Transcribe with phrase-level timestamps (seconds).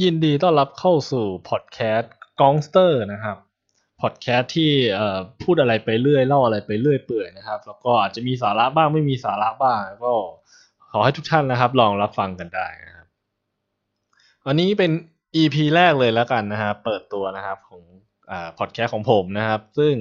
[0.00, 3.36] ยินดีต้อนรับเข้าสู่พอดแคสต์กองสเตอร์นะครับ
[4.00, 4.72] พอดแคสต์ที่
[5.42, 10.14] พูดอะไรไปเรื่อยเล่าอะไรไปเรื่อยเปื่อยนะครับ แล้วก็อาจจะมีสาระบ้างไม่มีสาระบ้าง ก็
[10.92, 13.06] ขอให้ทุกท่านนะครับ ลองรับฟังกันได้นะครับ
[14.46, 14.90] วันนี้เป็น
[15.36, 17.82] EP แรกเลยแล้วกันนะครับเปิดตัวนะครับของ
[18.58, 19.94] พอดแคสต์ของผมนะครับ ซึ่ง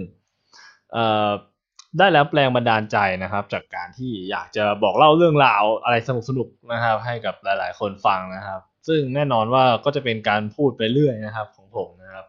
[1.98, 12.26] ได้แล้วแรงบันดาลใจนะครับ จากการที่อยากจะบอกเล่าเรื่องราวอะไรสนุกๆนะครับ ให้กับหลาย ๆ คนฟังนะครับ ซึ่งแน่นอนว่าก็จะเป็นการพูดไปเรื่อยนะครับ ของผมนะครับ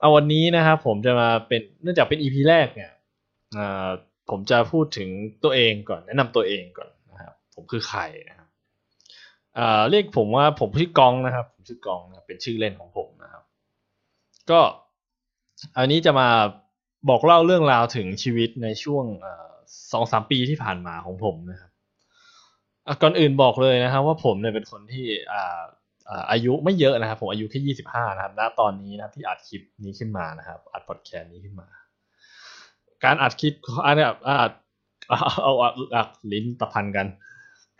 [0.00, 2.92] เอาวันนี้นะครับผมจะมาเป็นเนื่องจากเป็น EP แรกเนี่ย
[3.56, 3.88] อ่า
[4.30, 5.08] ผมจะพูดถึง
[5.44, 8.48] ตัวเองก่อน แนะนำตัวเองก่อนนะครับ ผมคือใครนะครับ
[9.58, 13.42] อ่าเรียกผมว่าผมชื่อกองนะครับ ผมชื่อกองนะเป็นชื่อเล่นของผมนะครับ
[14.50, 14.60] ก็
[15.78, 16.28] อันนี้จะมา
[17.08, 19.04] บอกเล่าเรื่องราวถึงชีวิตในช่วง
[19.92, 21.70] สองสามปีที่ผ่านมาของผมนะครับ
[23.02, 25.60] ก่อนอื่นบอกเลยนะครับว่าผมเนี่ยเป็นคนที่อ่า
[26.30, 31.66] อายุไม่เยอะนะครับ ผมอายุแค่ยี่สิบห้านะครับณตอนนี้นะที่อัดคลิปนี้ขึ้นมานะครับ อัดพอดแคสต์นี้ขึ้นมา
[33.04, 33.54] การอัดคลิป
[33.86, 34.52] อันนี้อัด
[35.08, 35.52] เอาอาเอา
[35.94, 37.06] อัดลิ้นตะพันกัน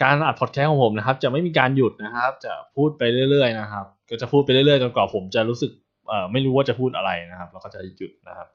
[0.03, 5.71] การอัดพอดแคสต์ของผมนะครับ จะไม่มีการหยุดนะครับ จะพูดไปเรื่อยๆนะครับ ก็จะพูดไปเรื่อยๆจนกว่าผมจะรู้สึก
[6.09, 8.49] เอ่อไม่รู้ว่าจะพูดอะไรนะครับ แล้วก็จะหยุดนะครับ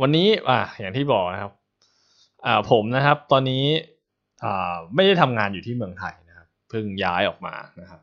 [0.00, 1.52] วันนี้อ่าอย่างที่บอกนะครับ
[2.46, 3.64] อ่าผมนะครับ ตอนนี้
[4.94, 8.00] ไม่ได้ทำงานอยู่ที่เมืองไทยนะครับเพิ่งย้ายออกมานะครับ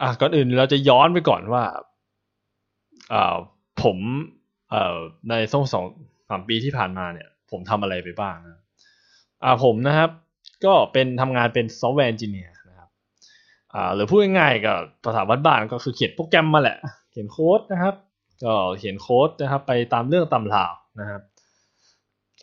[0.00, 1.64] อ่าก่อนอื่นเราจะย้อนไปก่อนว่า
[3.12, 3.34] อ่า
[3.82, 3.98] ผม
[4.70, 4.96] เอ่อ
[5.28, 5.84] ในช่วงสอง
[6.28, 8.62] สามปีที่ผ่านมาเนี่ย ผมทำอะไรไปบ้างนะ
[9.44, 10.10] อ่าผมนะครับ
[10.64, 12.88] ก็เป็นทำงานเป็น software engineer นะครับ
[13.74, 16.78] อ่าหรือพูดง่ายๆกับภาษาบ้านๆก็คือเขียนโปรแกรมมาแหละ
[17.10, 17.94] เขียนโค้ดนะครับ
[18.44, 21.22] ก็เขียนโค้ดนะครับ ไปตามเรื่องตามราวนะครับ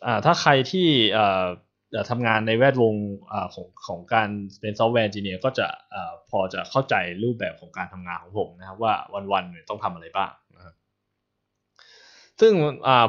[0.06, 1.44] อ่าถ้าใครที่อ่อ
[2.10, 2.94] ทำงานในแวดวง
[3.32, 4.28] อของของการ
[4.60, 5.96] เป็น software engineer ก็จะอ
[6.30, 8.92] พอจะเข้าใจรูปแบบของการทำงานของผมนะครับว่า
[9.32, 10.74] วันๆเนี่ยต้องทำอะไรบ้างนะครับ
[12.40, 12.52] ซึ่ง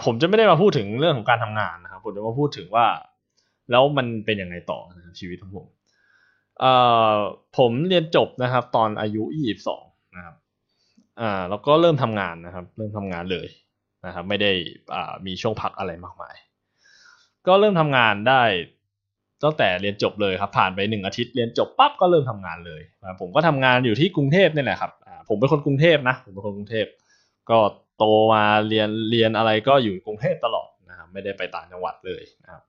[0.05, 2.85] ผมจะไม่ได้มาพูดถึงเรื่องของการทำงานนะครับผมจะมาพูดถึงว่า
[3.71, 5.67] แล้วมันเป็นยังไงต่อนะครับชีวิตของผม
[7.57, 9.83] ผมเรียนจบนะครับ ตอนอายุยี่สิบสอง
[10.15, 10.35] นะครับ
[11.49, 13.47] แล้วก็เริ่มทำงานนะครับ เริ่มทำงานเลย
[14.05, 14.51] นะครับ ไม่ได้
[15.25, 16.35] มีช่วงพักอะไรมากมาย
[17.49, 18.43] ก็เริ่มทำงานได้
[19.43, 22.81] ตั้งแต่เรียนจบเลยครับ ผ่านไปหนึ่งอาทิตย์เรียนจบปั๊บก็เริ่มทำงานเลย
[23.21, 24.91] ผมก็ทำงานอยู่ที่กรุงเทพนี่แหละครับ
[25.29, 26.85] ผมเป็นคนกรุงเทพนะผมเป็นคนกรุงเทพ
[27.49, 27.59] ก็
[27.97, 32.63] โตมาเรียนเรียนอะไรก็อยู่กรุงเทพตลอดนะครับไม่ได้ไปต่างจังหวัดเลยนะครับ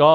[0.00, 0.14] ก็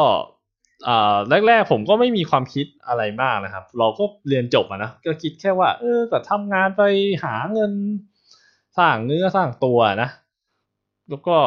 [1.48, 6.82] แรกๆผมก็ไม่มีความคิดอะไรมากนะครับ เราก็เรียนจบนะก็คิดแค่ว่า เออก็ทำงานไป
[7.24, 7.72] หาเงิน
[8.78, 10.10] สร้างเนื้อสร้างตัวนะ
[11.10, 11.38] แล้วก็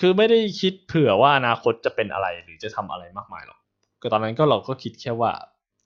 [0.00, 3.58] คือไม่ได้คิดเผื่อว่าอนาคตจะเป็นอะไรหรือจะทำอะไรมากมายหรอก
[4.00, 5.32] ก็ตอนนั้นก็เราก็คิดแค่ว่า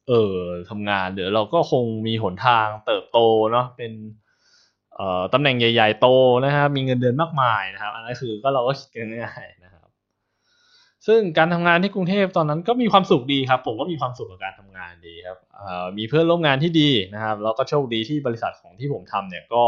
[0.08, 0.36] เออ
[0.70, 3.18] ทำงานเดี๋ยวเราก็คงมีหนทางเติบโต
[3.52, 3.92] เนาะเป็น
[4.94, 6.08] เอ่อตำแหน่งใหญ่ๆโต
[6.44, 9.86] นะครับมีเงินเดือนมากมายนะครับอันนั้นคือก็เราก็คิดกันง่ายๆนะครับ
[11.06, 19.64] ซึ่งการทำงานที่กรุงเทพตอนนั้นก็มีความสุขดีครับ ผมก็มีความสุขกับการทำงานดีครับเอ่อมีเพื่อนร่วมงานที่ดีนะครับแล้วก็โชคดีที่บริษัทของที่ผมทำเนี่ยก็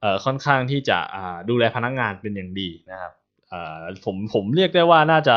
[0.00, 3.12] เอ่อค่อนข้างที่จะอ่าดูแลพนักงานเป็นอย่างดีนะครับ
[4.04, 5.36] ผมผมเรียกได้ว่าน่าจะ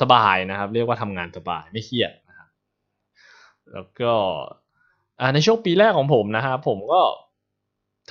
[0.00, 2.48] สบายนะครับ เรียกว่าทำงานสบายไม่เครียดนะครับ
[3.72, 4.12] แล้วก็
[5.34, 7.02] ในช่วงปีแรกของผมนะครับผมก็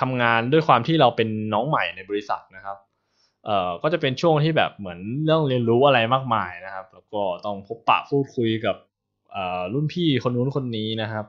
[0.02, 2.78] ทำงานด้วยความที่เราเป็นน้องใหม่ในบริษัทนะครับ
[3.46, 8.76] เอ่อก็จะเป็นช่วงที่แบบเหมือนเรื่องเรียนรู้อะไรมากมายนะครับ แล้วก็ต้องพบปะพูดคุยกับ
[9.32, 11.26] เอ่อรุ่นพี่คนนู้นคนนี้นะครับ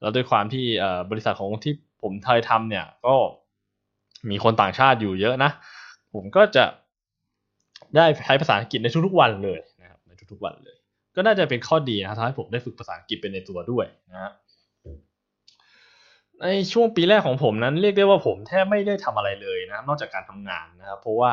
[0.00, 3.14] แล้วด้วยความที่เอ่อบริษัทของที่ผมเคยทำเนี่ยก็
[4.30, 5.50] มีคนต่างชาติอยู่เยอะนะ
[6.14, 6.64] ผมก็จะ
[7.96, 10.76] ได้ใช้ภาษาอังกฤษในทุกๆวันเลยนะครับในทุกๆวันเลย
[11.16, 14.32] ก็น่าจะเป็นข้อดีนะทำให้ผมได้ฝึกภาษาอังกฤษเป็นในตัวด้วยนะฮะ
[16.42, 21.32] ในช่วงปีแรกของผมนั้นเรียกได้ว่าผมแทบไม่ได้ทำอะไรเลยนะครับนอกจากการทำงานนะครับเพราะว่า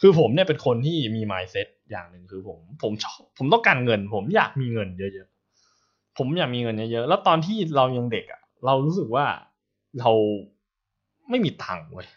[0.00, 9.26] คือผมเนี่ยเป็นคนที่มี mindset อย่างหนึ่งคือผมผมชอบผมต้องการเงิน ผมอยากมีเงินเยอะๆผมอยากมีเงินเยอะๆแล้วตอนที่เรายังเด็กอะ เรารู้สึกว่า
[10.00, 10.10] เรา
[11.30, 12.08] ไม่มีตังค์เว้ย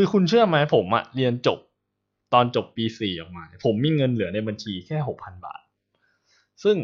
[0.00, 1.58] คือคุณเชื่อไหมผมอะเรียนจบ
[2.34, 5.62] ตอนจบปีสี่ออกมา ผมมีเงินเหลือในบัญชีแค่หกพันบาท
[6.64, 6.76] ซึ่ง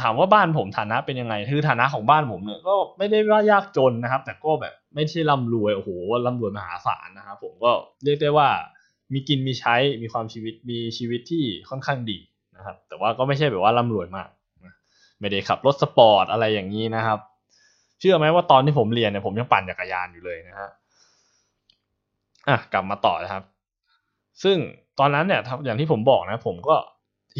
[0.00, 5.90] ถามว่าบ้านผมฐานะเป็นยังไง คือฐานะของบ้านผมเนี่ยก็ไม่ได้ว่ายากจนนะครับ แต่ก็แบบไม่ใช่ร่ำรวยโอ้โห
[6.26, 7.70] ร่ำรวยมหาศาลนะครับผมก็
[8.04, 8.48] เรียกได้ว่า
[9.12, 12.18] มีกินมีใช้มีความชีวิตมีชีวิตที่ค่อนข้างดี
[12.56, 14.28] นะครับ แต่ว่าก็ไม่ใช่แบบว่าร่ำรวยมาก
[15.20, 17.18] ไม่ได้ขับรถสปอร์ตอะไรอย่างนี้นะครับ
[18.00, 20.70] เชื่อไหมว่าตอนที่ผมเรียนเนี่ยผมยังปั่นจักรยานอยู่เลยนะฮะ
[22.48, 23.44] อะกลับมาต่อนะครับ
[24.42, 24.56] ซึ่ง
[24.98, 26.76] ตอนนั้นเนี่ยอย่างที่ผมบอกนะ ผมก็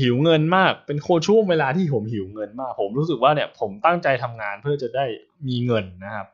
[0.01, 5.05] หิวเงินมาก เป็นโคช่วงเวลาที่ผมหิวเงินมาก ผมรู้สึกว่าเนี่ยผมตั้งใจทำงานเพื่อจะได้
[5.49, 6.27] มีเงินนะครับ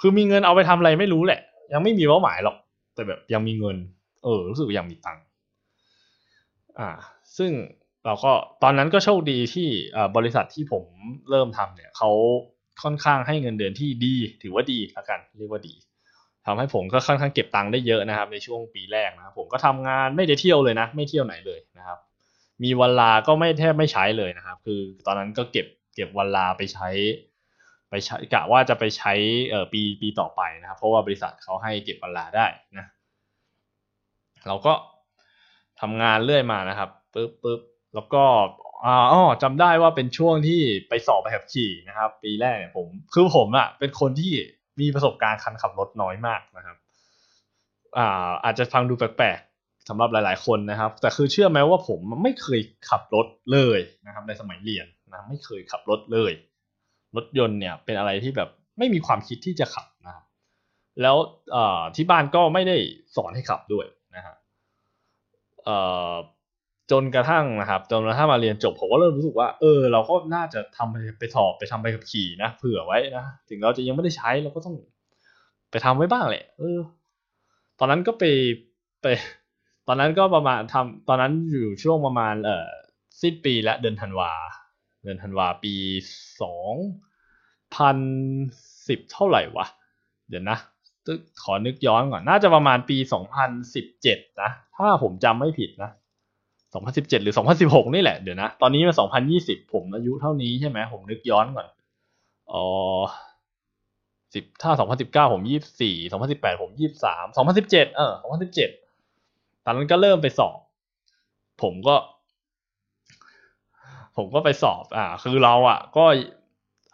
[0.00, 1.40] คือมีเงินเอาไปทำอะไรไม่รู้แหละ
[1.72, 2.56] ยังไม่มีเป้าหมายหรอก
[2.94, 3.76] แต่แบบยังมีเงิน
[4.24, 5.24] เออ รู้สึกยังมีตังค์
[6.78, 6.90] อ่า
[7.38, 7.52] ซึ่ง
[8.06, 8.32] เราก็
[8.62, 9.68] ตอนนั้นก็โชคดีที่
[10.16, 10.84] บริษัทที่ผม
[11.30, 12.10] เริ่มทำเนี่ยเขา
[12.82, 15.74] ค่อนข้างให้เงินเดือนที่ดี ถือว่าดีละกัน เรียกว่าดี
[16.46, 21.98] ทำให้ผมก็ค่อนข้างเก็บตังค์ได้เยอะนะครับ ในช่วงปีแรกนะผมก็ทำงานไม่ได้เที่ยวเลยนะ ไม่เที่ยวไหนเลยนะครับ
[22.62, 26.88] มีวันลาก็ไม่แทบไม่ใช้เลยนะครับ คือตอนนั้นก็เก็บเก็บวันลาไปใช้
[27.90, 29.12] ไปใช้กะว่าจะไปใช้
[29.48, 32.46] เอ่อปีปีต่อไปนะครับ เพราะว่าบริษัทเขาให้เก็บวันลาได้
[32.78, 32.86] นะ
[34.46, 34.72] เราก็
[35.80, 37.60] ทำงานเรื่อยมานะครับปึ๊บปึ๊บ
[37.94, 38.24] แล้วก็
[38.84, 44.32] อ๋อจำได้ว่าเป็นช่วงที่ไปสอบใบขับขี่นะครับ ปีแรกเนี่ยผม คือผมอะเป็นคนที่
[44.80, 46.76] มีประสบการณ์คันขับรถน้อยมากนะครับ
[47.98, 56.32] อ่าอาจจะฟังดูแปลกๆสำหรับหลายๆคนนะครับ แต่คือเชื่อไหมว่าผมไม่เคยขับรถเลยนะครับ ในสมัยเรียนนะไม่เคยขับรถเลย
[57.16, 60.24] รถยนต์เนี่ยเป็นอะไรที่แบบไม่มีความคิดที่จะขับนะครับ
[61.02, 61.16] แล้ว
[61.96, 62.76] ที่บ้านก็ไม่ได้
[63.16, 63.86] สอนให้ขับด้วย
[64.16, 64.34] นะฮะ
[66.90, 74.76] จนกระทั่งนะครับจนกระทั่งมาเรียนจบผมก็เริ่มรู้สึกว่า เออ เราก็น่าจะทำไปไปสอบไปทำไปขับขี่นะเผื่อไว้นะถึงเราจะยังไม่ได้ใช้เราก็ต้อง
[75.70, 76.78] ไปทำไว้บ้างแหละเออ
[77.78, 78.24] ตอนนั้นก็ไป
[79.02, 79.06] ไป
[79.86, 82.68] ตอนนั้นก็ประมาณทำตอนนั้นอยู่ช่วงประมาณ เอ่อ
[83.22, 84.32] สิ้นปีและเดือนธันวา
[85.02, 85.74] เดือนธันวาปี
[86.42, 86.74] สอง
[87.74, 87.98] พัน
[88.88, 89.66] สิบเท่าไหร่วะ
[90.28, 90.58] เดี๋ยวนะ
[91.42, 95.90] ขอนึกย้อนก่อน น่าจะประมาณปีสองพันสิบเจ็ดนะ ถ้าผมจำไม่ผิดนะ
[96.84, 97.34] 2017 หรือ
[97.64, 98.96] 2016 นี่แหละ เดี๋ยวนะ ตอนนี้มัน
[99.34, 101.66] 2020 ผมอายุเท่านี้ใช่ไหม ผมนึกย้อนก่อน
[102.52, 102.64] อ๋อ
[104.34, 104.70] สิบถ้า
[105.28, 105.42] 2019 ผม
[105.82, 108.12] 24 2018 ผม 23 2017 เออ
[108.84, 110.58] 2017 ตอนนั้นก็เริ่มไปสอบ
[111.62, 111.96] ผมก็
[114.16, 116.04] ผมก็ไปสอบ อ่า คือเราอะ ก็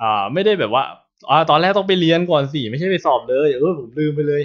[0.03, 0.85] อ่า ไม่ได้แบบว่า
[1.31, 4.43] อ่าตอนแรกต้องไปเรียนก่อนสิ ไม่ใช่ไปสอบเลย เออ ผมลืมไปเลย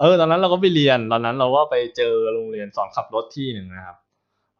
[0.00, 3.96] เออ ตอนนั้นเราก็ไปเรียน ตอนนั้นเราก็ไปเจอโรงเรียนสอนขับรถที่หนึ่งนะครับ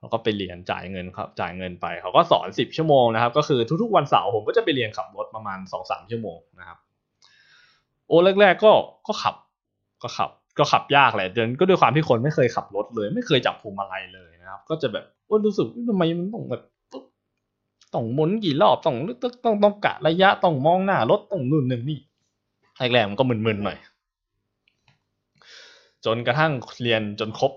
[0.05, 6.79] แล้วก็ไปเรียนจ่ายเงินครับจ่ายเงินไป เขาก็สอนสิบชั่วโมงนะครับ ก็คือทุกๆวันเสาร์ผมก็จะไปเรียนขับรถประมาณสองสามชั่วโมงนะครับ
[8.09, 8.73] โอ้แรกๆก็
[9.06, 9.35] ก็ขับ
[10.03, 16.62] ก็ขับก็ขับยากแหละเดินก็ด้วยความที่คนไม่เคยขับรถเลย ไม่เคยจับพวงมาลัยเลยนะครับ ก็จะแบบว่ารู้สึกทำไมมันต้องแบบ
[17.95, 21.99] ต้องหมุนกี่รอบต้องต้องต้องต้องกะระยะต้องมองหน้ารถต้องนู่นนึงนี่
[22.79, 23.79] แรกๆมันก็มึนๆหน่อย
[26.05, 26.53] จนกระทั่ง
[26.83, 27.53] เรียนจนครบ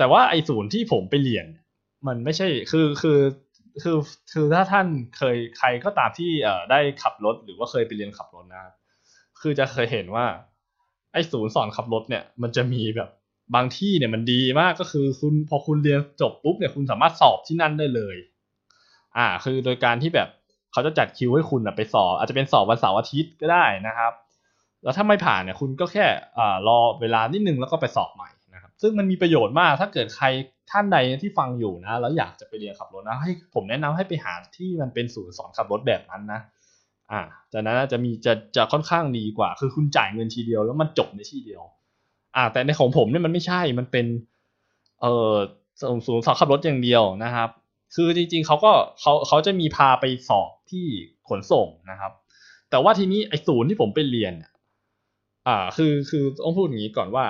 [0.00, 1.46] แต่ว่าไอ้ศูนย์ที่ผมไปเรียน
[2.06, 3.18] มันไม่ใช่คือคือ
[3.82, 3.96] คือ
[4.32, 4.86] คือถ้าท่าน
[5.18, 8.72] เคยใครก็ตามที่เอ่อได้ขับรถหรือว่าเคยไปเรียนขับรถนะครับ
[9.40, 10.26] คือจะเคยเห็นว่า
[11.12, 13.10] ไอ้ศูนย์สอนขับรถเนี่ย มันจะมีแบบ
[13.54, 18.16] บางที่เนี่ยมันดีมากก็คือคุณพอคุณเรียนจบปุ๊บเนี่ยคุณสามารถสอบที่นั่นได้เลย
[19.16, 20.28] อ่า คือโดยการที่แบบ
[20.72, 24.12] เขาจะจัดคิวให้คุณไปสอบ อาจจะเป็นสอบวันเสาร์อาทิตย์ก็ได้นะครับ
[24.82, 26.06] แล้วถ้าไม่ผ่านเนี่ยคุณก็แค่
[26.38, 28.28] อ่ารอเวลานิดนึงแล้วก็ไปสอบใหม่
[28.82, 30.26] ซึ่งมันมีประโยชน์มากถ้าเกิดใคร
[30.70, 36.40] ท่านใดที่ฟังอยู่นะ แล้วอยากจะไปเรียนขับรถนะให้ผมแนะนำให้ไปหาที่มันเป็นศูนย์สอนขับรถแบบนั้นนะ
[37.10, 37.20] อ่า
[37.52, 41.62] จากนั้นจะมีจะจะค่อนข้างดีกว่า คือคุณจ่ายเงินทีเดียวแล้วมันจบในที่เดียว
[42.36, 44.06] อ่า แต่ในของผมเนี่ยมันไม่ใช่มันเป็น
[45.00, 45.36] เอ่อ
[46.06, 47.50] ศูนย์สอนขับรถอย่างเดียวนะครับ
[47.94, 50.86] คือจริงๆเขาก็เขาเขาจะมีพาไปสอบที่
[51.28, 52.12] ขนส่งนะครับ
[52.70, 54.34] แต่ว่าทีนี้ไอ้ศูนย์ที่ผมไปเรียน
[55.46, 57.24] อ่าคือคือต้องพูดอย่างนี้ก่อนว่า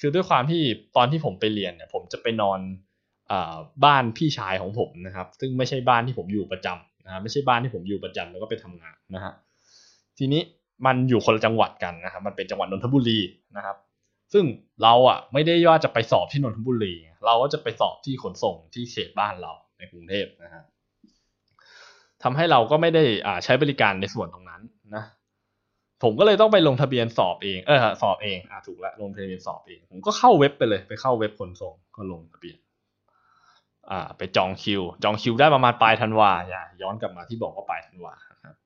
[0.00, 0.62] คือด้วยความที่
[0.96, 2.60] ตอนที่ผมไปเรียนเนี่ยผมจะไปนอน
[3.30, 3.32] อ
[3.84, 9.32] บ้านพี่ชายของผมนะครับ ซึ่งไม่ใช่บ้านที่ผมอยู่ประจำนะไม่ใช่บ้านที่ผมอยู่ประจำแล้วก็ไปทำงานนะฮะ
[10.18, 10.42] ทีนี้
[10.86, 13.20] มันอยู่คนละจังหวัดกันนะครับมันเป็นจังหวัดนนทบุรี
[13.56, 13.76] นะครับ
[14.32, 14.44] ซึ่ง
[14.82, 16.94] เราอะไม่ได้ว่าจะไปสอบที่นนทบุรี
[17.26, 20.64] เราก็จะไปสอบที่ขนส่งที่เขตบ้านเราในกรุงเทพนะฮะ
[22.22, 24.62] ทำให้เราก็ไม่ได้อ่าใช้บริการในส่วนตรงนั้น
[24.94, 25.04] นะ
[26.02, 32.58] ผมก็เลยต้องไปลงทะเบียนสอบเองเออสอบเองอ่าถูกแล้วลงทะเบียนสอบเอง ผมก็เข้าเว็บไปเลย ไปเข้าเว็บขนส่งก็ลงทะเบียน
[33.90, 38.56] อ่า ไปจองคิว จองคิวได้ประมาณปลายธันวาอย่าย้อนกลับมาที่บอกว่าปลายธันวาครับ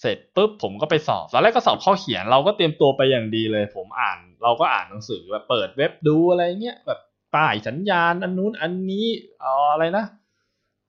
[0.00, 7.00] เสร็จปุ๊บผมก็ไปสอบตอนแรกก็สอบข้อเขียนเราก็เตรียมตัวไปอย่างดีเลย ผมอ่านเราก็อ่านหนังสือแบบเปิดเว็บดูอะไรเงี้ยแบบ
[7.34, 9.06] ป้ายสัญญาณอันนู้นอันนี้
[9.42, 10.04] อออะไรนะ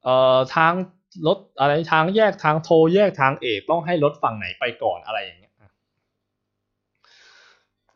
[0.04, 0.74] เอ่อทาง
[1.28, 5.54] รถอะไรทางแยกทางโทรแยกทางเอกต้องให้รถฝั่งไหนไปก่อนอะไรอย่างเงี้ย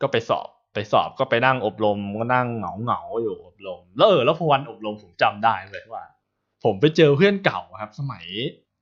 [0.00, 6.04] ก็ไปสอบไปสอบก็ไปนั่งอบรมก็นั่งเหงาเหงาอยู่อบรม แล้วเออแล้วพอวันอบรมผมจำได้เลยว่า
[6.64, 8.26] ผมไปเจอเพื่อนเก่าครับ สมัย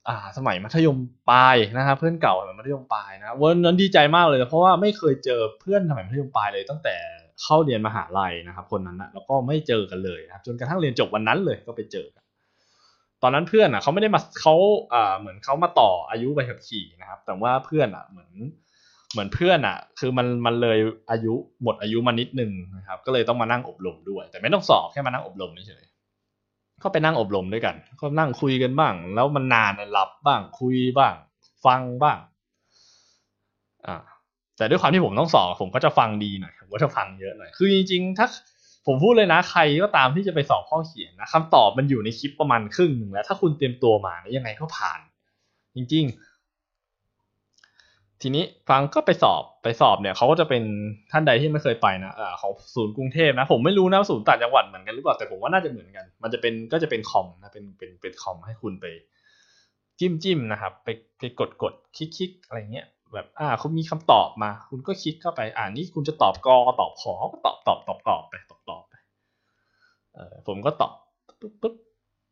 [0.08, 0.96] อ่า สมัยมัธยม
[1.30, 6.96] ปลายนะครับเพื่อนเก่าสมัยมัธยมปลายนะวันนั้นดีใจมากเลย เพราะว่าไม่เคยเจอเพื่อนสมัยมัธยมปลายเลยตั้งแต่
[7.42, 12.21] เข้าเรียนมหาลัยนะครับ คนนั้นนะแล้วก็ไม่เจอกันเลยนะครับ จนกระทั่งเรียนจบวันนั้นเลยก็ไปเจอกัน
[13.22, 14.54] ตอนนั้นเพื่อนอะเขาไม่ได้มาเขา
[14.92, 18.30] อ่าเหมือนเขามาต่ออายุใบขับขี่นะครับ แต่ว่าเพื่อนอะเหมือน
[19.12, 20.78] เหมือนเพื่อนอะ คือมันมันเลย
[21.10, 25.84] อายุหมดอายุมานิดนึงนะครับ ก็เลยต้องมานั่งอบรมด้วย แต่ไม่ต้องสอบแค่มานั่งอบรมเฉย
[26.82, 31.14] ก็ไปนั่งอบรมด้วยกัน ก็นั่งคุยกันบ้าง แล้วมันนานหลับบ้างคุยบ้าง
[31.64, 32.18] ฟังบ้าง
[33.86, 33.96] อ่า
[34.56, 38.26] แต่ด้วยความที่ผมต้องสอบผมก็จะฟังดีหน่อยผมก็จะฟังเยอะหน่อยคือจริงๆถ้า
[38.86, 45.00] ผมพูดเลยนะใครก็ตามที่จะไปสอบข้อเขียนนะคำตอบมันอยู่ในคลิปประมาณครึ่งหนึ่งแล้ว ถ้าคุณเตรียมตัวมาเนี่ยยังไงก็ผ่าน
[45.76, 46.32] จริง ๆ
[48.22, 50.62] ทีนี้ฟังก็ไปสอบไปสอบเนี่ยเขาก็จะเป็น
[51.12, 58.86] ท่านใดที่ไม่เคยไปนะอของศูนย์กรุงเทพนะ ผมไม่รู้นะศูนย์ต่างจังหวัดเหมือนกันหรือเปล่าแต่ผมว่าน่าจะเหมือนกัน มันจะเป็นก็จะเป็นคอมนะเป็นเป็นเป็นคอมให้คุณไป
[59.98, 68.94] จิ้มจิ้มนะครับ ไปไปกดกดคลิกคลิกอะไรเงี้ย แบบอ่าคุณมีคำตอบมา คุณก็คลิกเข้าไป อ่านี่คุณจะตอบกอตอบขอก็ตอบตอบตอบตอบไปตอบตอบไป
[70.14, 70.92] เออผมก็ตอบ
[71.40, 71.74] ปุ๊บปุ๊บ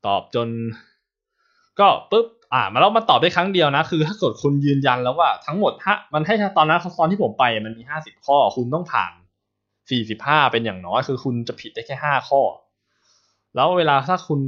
[0.06, 0.48] ตอบจน
[1.80, 9.12] ก็ปุ๊บอ่ามาแล้วมาตอบได้ครั้งเดียวนะ คือ ถ้าเกิดคุณยืนยันแล้วว่าทั้งหมดฮะมันให้ตอนนั้นตอนที่ผมไปมันมีห้าสิบข้อ คุณต้องผ่าน
[9.90, 12.40] สี่สิบห้าเป็นอย่างน้อย คือคุณจะผิดได้แค่ห้าข้อ
[13.54, 14.40] แล้วเวลาถ้าคุณ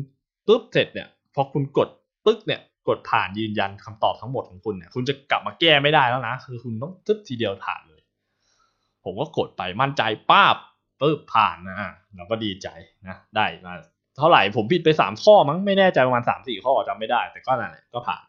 [0.47, 1.89] ปุ๊บเสร็จเนี่ยพอคุณกด
[2.25, 8.03] ปึ๊กเนี่ย กดผ่านยืนยันคำตอบทั้งหมดของคุณเนี่ยคุณจะกลับมาแก้ไม่ได้แล้วนะ คือคุณต้องตึ๊บทีเดียวผ่านเลย
[9.05, 10.57] ผมก็กดไปมั่นใจป้าบ
[11.01, 12.69] ปึ๊บผ่านนะเราก็ดีใจ
[13.07, 13.75] นะได้มา
[14.17, 18.25] เท่าไหร่ผมผิดไปสามข้อมั้งไม่แน่ใจประมาณสามสี่ข้อจำไม่ได้ แต่ก็นั่นแหละก็ผ่าน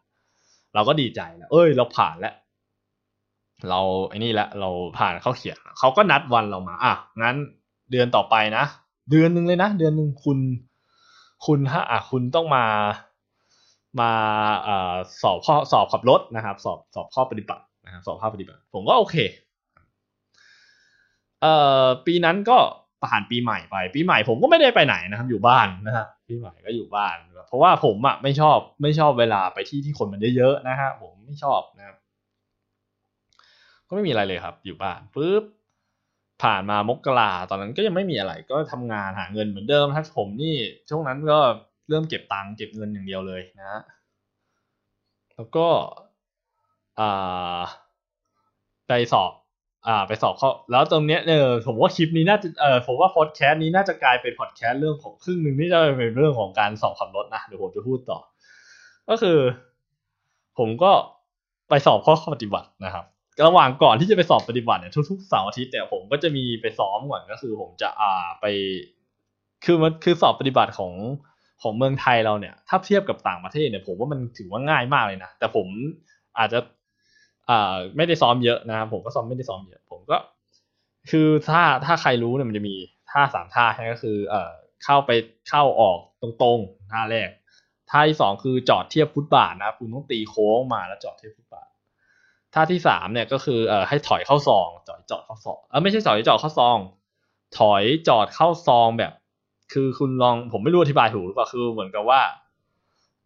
[0.76, 2.34] เราก็ดีใจแล้วเอ้ย เราผ่านแล้ว
[3.70, 3.80] เรา
[4.10, 7.36] ไอ้นี่ละเราผ่านเขาเขียนเขาก็นัดวันเรามา อะงั้น
[7.92, 8.66] เดือนต่อไปนะ
[9.12, 10.40] เดือนหนึ่งเลยนะ เดือนหนึ่งคุณ
[11.46, 12.66] คุณฮะอะคุณต้องมา
[14.00, 14.12] มา
[14.68, 14.70] อ
[15.24, 19.16] สอบข้อสอบขับรถนะครับ สอบสอบข้อปฏิบัตินะครับสอบข้อปฏิบัติ ผมก็โอเค
[21.42, 22.58] เอ่อปีนั้นก็
[23.06, 27.16] ผ่านปีใหม่ไป ปีใหม่ผมก็ไม่ได้ไปไหนนะครับ อยู่บ้านนะฮะปีใหม่ก็อยู่บ้าน
[27.48, 31.98] เพราะว่าผมอะไม่ชอบไม่ชอบเวลาไปที่ที่คนมันเยอะๆนะฮะผมไม่ชอบนะครับ
[33.88, 35.44] ก็ไม่มีอะไรเลยครับ อยู่บ้านปุ๊บ
[36.44, 40.56] ผ่านมามกราตอนนั้นก็ยังไม่มีอะไร ก็ทำงานหาเงินเหมือนเดิมถ้าผมนี่
[40.90, 41.40] ช่วงนั้นก็
[41.90, 43.82] เริ่มเก็บตังค์เก็บเงินอย่างเดียวเลยนะ
[45.36, 45.68] แล้วก็
[47.00, 47.62] อ่า
[48.88, 49.32] ไปสอบ
[49.88, 58.20] อ่าไปสอบเขาแล้วตรงเนี้ยเออผมว่าคลิปนี้น่าจะเออผมว่าพอดแคสต์นี้น่าจะกลายเป็นพอดแคสต์เรื่องของครึ่งหนึ่งที่จะเป็นเรื่องของการสอบขับรถนะเดี๋ยวผมจะพูดต่อ
[59.10, 59.38] ก็คือ
[60.58, 60.92] ผมก็
[61.70, 63.06] ไปสอบข้อปฏิบัตินะครับ
[63.46, 68.46] ระหว่างก่อนที่จะไปสอบปฏิบัติเนี่ยทุกๆเสาร์อาทิตย์เนี่ยผมก็จะมีไปซ้อมก่อนก็คือ ผมจะอ่าไป
[69.66, 70.94] คือมันคือสอบปฏิบัติของ
[71.64, 75.68] ของเมืองไทยเราเนี่ย ถ้าเทียบกับต่างประเทศเนี่ยผมว่ามันถือว่าง่ายมากเลยนะ แต่ผม
[76.38, 76.60] อาจจะ
[77.50, 80.18] อ่าไม่ได้ซ้อมเยอะนะครับผมก็ซ้อมไม่ได้ซ้อมเยอะ ผมก็
[81.12, 82.76] คือถ้าถ้าใครรู้เนี่ยมันจะมี
[83.12, 84.52] ท่าสามท่าแค่ก็คือเอ่อ
[84.84, 85.12] เข้าไป
[85.50, 87.30] เข้าออกตรงๆท่าแรก
[87.90, 91.70] ท่าที่สองคือจอดเทียบฟุตบาทนะคุณต้องตีโค้งมาแล้วจอดเทียบฟุตบาท
[92.54, 96.78] ท่าที่สามเนี่ยก็คือเอ่อให้ถอยเข้าซองจอดจอดเข้าซองเออไม่ใช่ถอยจอดเข้าซอง
[97.60, 99.14] ถอยจอดเข้าซองแบบ
[99.74, 102.22] คือคุณลองผมไม่รู้อธิบายถูกหรือเปล่าคือเหมือนกับว่า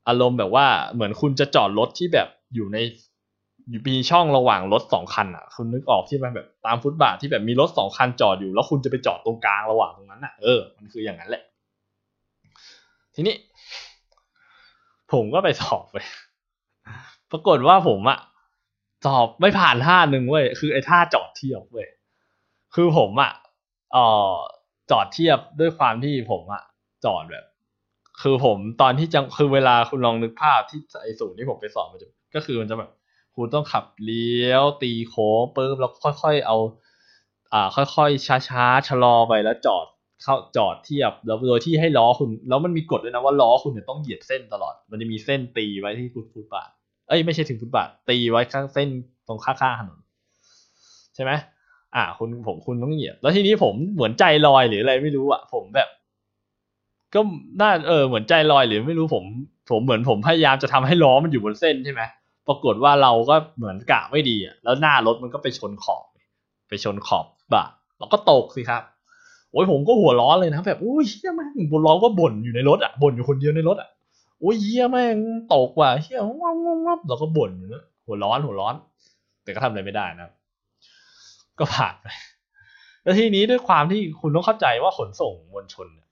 [0.07, 2.77] อารมณ์แบบว่าเหมือนคุณจะจอดรถที่แบบอยู่ใน
[3.69, 11.43] อยู่มีช่องระหว่างรถสองคันอะ คุณนึกออกที่มันแบบตามฟุตบาทที่แบบมีรถสองคันจอดอยู่ แล้วคุณจะไปจอดตรงกลางระหว่างตรงนั้นอะเออมันคืออย่างนั้นแหละ
[13.15, 13.35] ทีนี้
[15.13, 15.97] ผมก็ไปสอบไป
[17.31, 18.19] ปรากฏว่าผมอะ
[19.05, 21.87] สอบไม่ผ่านท่าหนึ่งเว้ยคือไอ้ท่าจอดเที่ยบเว้ย
[22.75, 23.31] คือผมอะ
[23.93, 23.97] เอ
[24.31, 24.35] อ
[24.91, 26.63] จอดเทียบด้วยความที่ผมอะ
[27.05, 27.45] จอดแบบ
[28.21, 32.91] คือผมตอนที่จังคือเวลาคุณลองนึกภาพที่ไอ้ศูนย์ที่ผมไปสอบมันจะก็คือมันจะแบบ
[33.35, 36.57] คุณต้องขับเลี้ยว ตีโค้งปุ๊บแล้วค่อยๆเอา
[37.53, 39.85] อ่า ค่อยๆช้าๆชะลอไปแล้วจอด
[40.23, 46.69] เข้าจอดเทียบแล้วโดยที่ให้ล้อคุณ แล้วมันมีกฎด้วยนะว่าล้อคุณเนี่ยต้องเหยียบเส้นตลอด มันจะมีเส้นตีไว้ที่ฟุตฟุตบาท
[47.07, 48.89] เอ้ยไม่ใช่ถึงฟุตบาทตีไว้ข้างเส้น
[49.27, 49.99] ตรงข้างๆถนน
[51.15, 51.31] ใช่ไหม
[51.95, 55.89] อ่าคุณผมคุณต้องเหยียบ แล้วทีนี้ผมเหมือนใจลอยหรืออะไรไม่รู้อะ ผมแบบ
[57.13, 57.19] ก็
[57.61, 59.25] น่าเออเหมือนใจลอยหรือไม่รู้ผม
[59.71, 62.01] ผมเหมือนผมพยายามจะทำให้ล้อมันอยู่บนเส้นใช่ไหม
[62.47, 66.03] ปรากฏว่าเราก็เหมือนกะไม่ดีอะแล้วหน้ารถมันก็ไปชนขอบ
[66.69, 67.63] ไปชนขอบบา
[67.99, 68.83] เราก็ตกสิครับ
[69.51, 73.89] โอ้ยผมก็หัวร้อนเลยนะแบบโอ้ยเฮียแม่งบนล้อก็บ่นอยู่ในรถอะบ่นอยู่คนเดียวในรถอะ
[74.39, 75.17] โอ้ยเฮียแม่ง
[75.53, 78.75] ตกว่ะเฮียว้าวว้าวเราก็บ่นอยู่นะหัวร้อนหัวร้อน
[79.43, 80.29] แต่ก็ทำอะไรไม่ได้นะ
[81.59, 82.07] ก็ผ่านไป
[83.03, 86.07] แล้วทีนี้ด้วยความที่คุณต้องเข้าใจว่าขนส่งมวลชนเนี่ย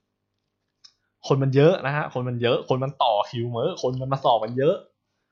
[1.26, 4.74] คนมันเยอะนะฮะคนมันเยอะ คนมันต่อคิวเมอคนมันมาสอบมันเยอะ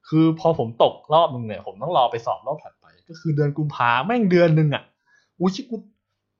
[0.08, 4.82] คือพอผมตกรอบหนึ่งเนี่ย ผมต้องรอไปสอบรอบถัดไป ก็คือเดือนกุมภาแม่งเดือนหนึ่งอะ
[5.40, 5.76] อุ้ยกู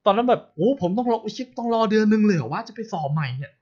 [0.07, 3.53] ตอนนั้นแบบโอ้ผมต้องรออุชิปต้องรอเดือนหนึ่งเลยเหรอว่าจะไปสอบใหม่เนี่ย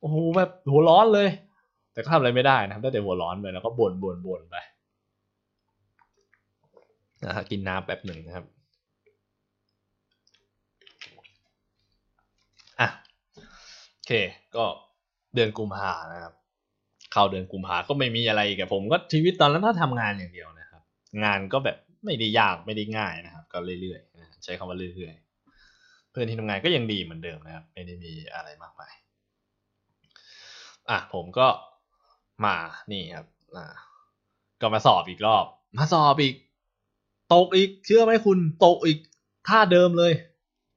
[0.00, 1.28] โอ้โหแบบหัวร้อนเลย
[1.92, 4.56] แต่ก็ทำอะไรไม่ได้นะครับได้แต่หัวร้อนไปแล้วก็บ่นบ่นบ่นไป
[7.24, 8.44] นะฮะกินน้ำแป๊บหนึ่งนะครับ
[12.80, 12.88] อะ
[13.94, 14.12] โอเค
[14.56, 14.64] ก็
[15.34, 16.34] เดือนกุมภานะครับ
[17.12, 20.82] เข้าเดือนกุมภาก็ไม่มีอะไรกับผมก็ชีวิตตอนนั้นถ้าทำงานอย่างเดียวนะครับ
[21.24, 28.94] งานก็แบบไม่ได้ยากไม่ได้ง่ายนะครับ ก็เรื่อยๆนะใช้คำว่าเรื่อยๆ เพื่อนที่ทำงานก็ยังดีเหมือนเดิมนะครับ ไม่ได้มีอะไรมากมาย
[30.90, 31.48] อะผมก็
[32.44, 32.56] มา
[32.92, 33.66] นี่ครับอ่า
[34.60, 35.44] ก็มาสอบอีกรอบ
[35.78, 36.34] มาสอบอีก
[37.34, 38.98] ตกอีก เชื่อไหมคุณ ตกอีก
[39.48, 40.12] ท่าเดิมเลย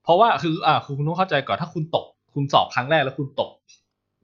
[0.04, 3.52] เพราะว่าคืออ่าคุณต้องเข้าใจก่อนถ้าคุณตก คุณสอบครั้งแรกแล้วคุณตก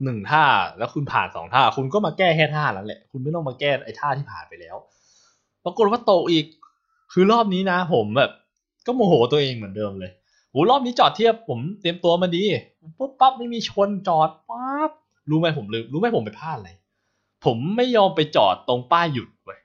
[0.04, 0.44] หนึ่งท่า
[0.78, 4.76] แล้วคุณผ่านสองท่า คุณก็มาแก้แค่ท่านั้นแหละ คุณไม่ต้องมาแก้ไอ้ท่าที่ผ่านไปแล้ว
[5.64, 6.46] ปรากฏว่าโตอีก
[7.12, 8.30] คือรอบนี้นะ ผมแบบ
[8.86, 10.12] ก็โมโหตัวเองเหมือนเดิมเลย
[10.50, 12.44] โหรอบนี้จอดเทียบผมเตรียมตัวมาดี
[12.98, 14.90] ปุ๊บปั๊บไม่มีชนจอดปั๊บ
[15.30, 16.70] รู้ไหมผมลืมรู้ไหมผมไปพลาดอะไร
[17.44, 19.60] ผมไม่ยอมไปจอดตรงป้ายหยุดเว้ย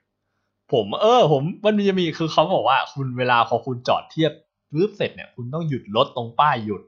[0.72, 4.32] ผมเออ ผมมันมีมีคือเขาบอกว่า คุณเวลาพอคุณจอดเทียบ
[4.76, 6.82] ปุ๊บเสร็จเนี่ยคุณต้องหยุดรถตรงป้ายหยุด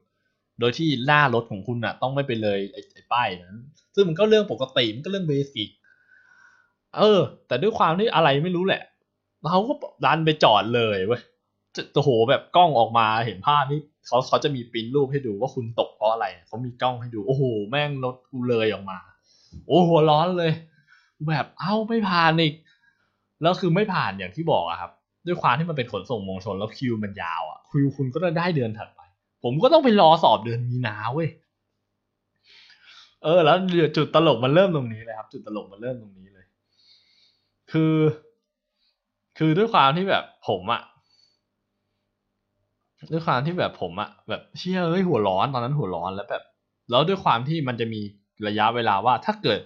[0.61, 3.57] โดยที่หน้ารถของคุณอะ ต้องไม่ไปเลยไอ้ไอ้ป้ายนั้น
[3.95, 5.69] ซึ่งมันก็เรื่องปกติมันก็เรื่องเบสิก
[6.97, 8.83] เออ แต่ด้วยความที่อะไรไม่รู้แหละ
[9.51, 9.73] เขาก็
[10.05, 11.23] ดันไปจอดเลยเว้ย
[11.95, 18.99] โอ้โหแบบกล้องออกมาเห็นภาพนี่เขาเขาจะมีปริ้นรูปให้ดูว่าคุณตกเพราะอะไรเขามีกล้องให้ดูโอ้โหแม่งรถกูเลยออกมา
[19.67, 20.53] โอ้หัวร้อนเลย
[21.29, 22.55] แบบเอ้าไม่ผ่านอีก
[23.43, 24.91] แล้วคือไม่ผ่านอย่างที่บอกอะครับ
[25.27, 29.01] ด้วยความที่มันเป็นขนส่งมวลชนแล้วคิวมันยาวอะคิวคุณก็จะได้เดือนถัดไป
[29.43, 31.29] ผมก็ต้องไปรอสอบเดือนมีนาเว้ย
[33.25, 33.57] เออ แล้ว
[33.97, 36.47] จุดตลกมันเริ่มตรงนี้เลยครับ จุดตลกมันเริ่มตรงนี้เลย
[37.73, 37.95] คือ
[39.39, 40.83] คือด้วยความที่แบบผมอะ
[43.13, 46.43] ด้วยความที่แบบผมอะแบบเชี่ยเอ้ยหัวร้อนตอนนั้นหัวร้อนแล้วแบบ
[46.91, 48.01] แล้วด้วยความที่มันจะมี
[48.47, 49.61] ระยะเวลาว่าถ้าเกิด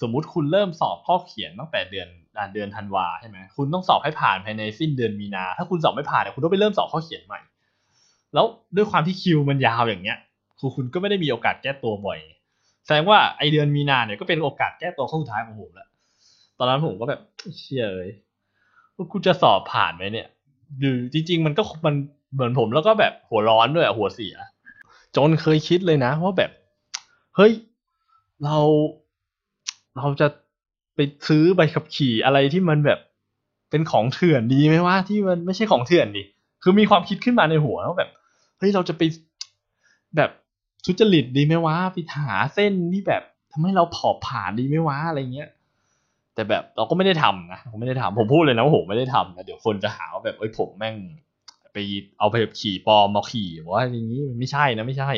[0.00, 2.08] สมมุติคุณเริ่มสอบข้อเขียนตั้งแต่เดือน
[2.54, 7.40] เดือนธันวาใช่ไหมคุณต้องสอบให้ผ่านภายในสิ้นเดือนมีนา ถ้าคุณสอบไม่ผ่านเนี่ยคุณต้องไปเริ่มสอบข้อเขียนใหม่
[8.34, 10.18] แล้วด้วยความที่คิวมันยาวอย่างเงี้ย
[10.58, 12.18] คือคุณก็ไม่ได้มีโอกาสแก้ตัวบ่อย
[12.84, 15.88] แสดงว่าไอเดือนมีนาเนี่ยก็เป็นโอกาสแก้ตัวข้อสุดท้ายของผมแล้ว
[16.58, 17.20] ตอนนั้นผมก็แบบ
[17.58, 18.10] เชี่ยเลย
[18.94, 20.28] ว่ากูจะสอบผ่านไหมเนี่ย
[20.82, 21.94] ดูจริง ๆ มันก็มัน
[22.32, 24.34] เหมือนผมแล้วก็แบบหัวร้อนด้วยหัวเสีย
[25.16, 26.50] จนเคยคิดเลยนะว่าแบบ
[27.36, 27.52] เฮ้ย
[28.44, 28.58] เรา
[29.96, 30.26] เราจะ
[30.96, 32.98] ไปซื้อใบขับขี่อะไรที่มันแบบ
[33.70, 36.22] เป็นของเถื่อนดีไหมว่าที่มันไม่ใช่ของเถื่อนดิ
[36.62, 38.10] คือมีความคิดขึ้นมาในหัวว่าแบบ
[38.58, 39.02] เฮ้ยเราจะไป
[40.16, 40.30] แบบ
[40.84, 45.48] ทุจริตดีไหมวะไปหาเส้นที่แบบทำให้เราผอบผ่านดีไหมวะอะไรเงี้ย
[46.34, 50.96] แต่แบบเราก็ไม่ได้ทำนะผมไม่ได้ทำผมพูดเลยนะว่าผมไม่ได้ทำนะเดี๋ยวคนจะหาว่าแบบเอ้ยผมแม่ง
[51.72, 51.76] ไป
[52.18, 55.10] เอาไปขี่ปลอมมาขี่ว่าอย่างนี้มันไม่ใช่นะไม่ใช่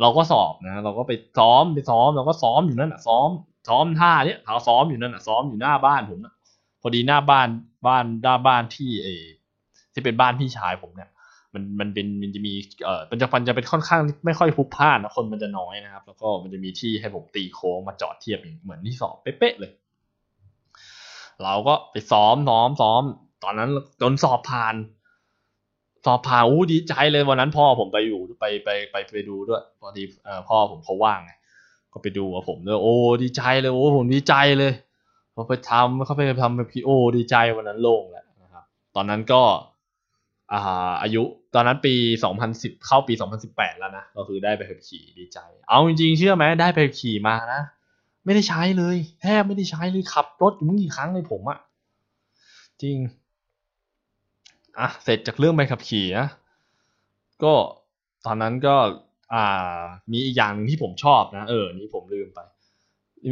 [0.00, 3.28] เราก็สอบนะ เราก็ไปซ้อมไปซ้อมเราก็ซ้อมอยู่นั่นอะซ้อม
[3.68, 6.34] ซ้อมท่าเนี้ยเราซ้อมอยู่นั่นอะซ้อมอยู่หน้าบ้านผมนะ
[6.82, 7.48] พอดีหน้าบ้าน
[7.86, 9.08] บ้านหน้าบ้านที่เอ
[9.92, 11.10] ที่เป็นบ้านพี่ชายผมเนี่ย
[11.54, 12.54] มันมันเป็นมันจะมี
[12.84, 19.72] เอ่อมันจะมันจะเป็นค่อนข้างไม่ค่อยพลุกพล่านนะคนมันจะน้อยนะครับ แล้วก็มันจะมีที่ให้ผมตีโค้งมาจอดเทียบเหมือนที่สอบเป๊ะเลย
[21.44, 23.02] เราก็ไปซ้อมซ้อมซ้อม
[23.44, 24.74] ตอนนั้นจนสอบผ่าน
[26.06, 31.32] สอบผ่านอู้ดีใจเลยวันนั้นพ่อผมไปอยู่ไปไปไปไปดูด้วยพอดีเอ่อพ่อผมเขาว่างไง
[31.92, 34.72] ก็ไปดูกับผมด้วยโอ้ดีใจเลยโอ้ผมดีใจเลย
[35.34, 39.42] พอไปทำเขาไปทำไปพีโอดีใจวันนั้นโล่งแล้วนะครับ ตอนนั้นก็
[40.52, 41.22] อ่าอายุ
[41.54, 47.62] ตอนนั้นปีสองพันสิบเข้าปีสองพันสิบแปดแล้วนะ ก็คือได้ไปขับขี่ดีใจ เอาจริงๆ เชื่อไหมได้ไปขี่มานะ
[48.24, 51.58] ไม่ได้ใช้เลย แทบไม่ได้ใช้เลยขับรถอยู่มึงกี่ครั้งเลยผมอะ
[52.82, 52.96] จริง
[54.78, 56.26] อะ เสร็จจากเรื่องใบขับขี่นะ
[57.42, 57.54] ก็
[58.26, 58.76] ตอนนั้นก็
[59.34, 59.80] อ่า
[60.12, 62.40] มีอีกอย่างหนึ่งที่ผมชอบนะ เออ นี่ผมลืมไป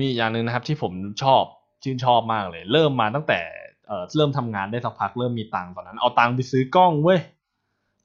[0.01, 1.43] มีอีกอย่างหนึ่งนะครับ ที่ผมชอบ
[1.83, 3.41] ชื่นชอบมากเลย เริ่มมาตั้งแต่
[3.89, 7.21] เอ่อเริ่มทำงานได้สักพักเริ่มมีตังค์ตอนนั้น เอาตังค์ไปซื้อกล้องเว้ย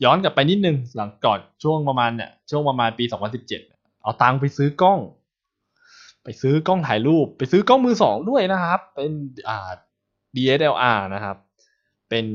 [0.03, 3.61] ย้อนกลับไปนิดนึงหลังก่อนช่วงประมาณเนี่ยช่วงประมาณปีสองพันสิบเจ็ด
[4.03, 4.99] เอาตังค์ไปซื้อกล้อง
[6.23, 9.11] ไปซื้อกล้องถ่ายรูป ไปซื้อกล้องมือสองด้วยนะครับ เป็น
[9.49, 9.69] อ่า
[10.35, 11.37] DSLR นะครับ
[12.09, 12.25] เป็น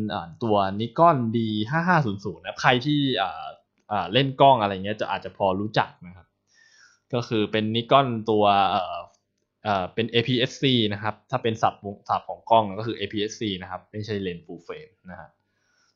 [0.43, 3.01] ตัว Nikon D ห้าห้าศูนย์ศูนย์นะใครที่
[4.13, 6.27] เล่นกล้องอะไรเงี้ยจะอาจจะพอรู้จักนะครับ
[7.15, 8.45] ก็คือเป็น Nikon ตัว
[9.95, 15.29] เป็น APS-C นะครับ ถ้าเป็นศัพท์วงศัพท์ของกล้องก็คือ APS-C นะครับ ไม่ใช่เลนส์ full frame นะฮะ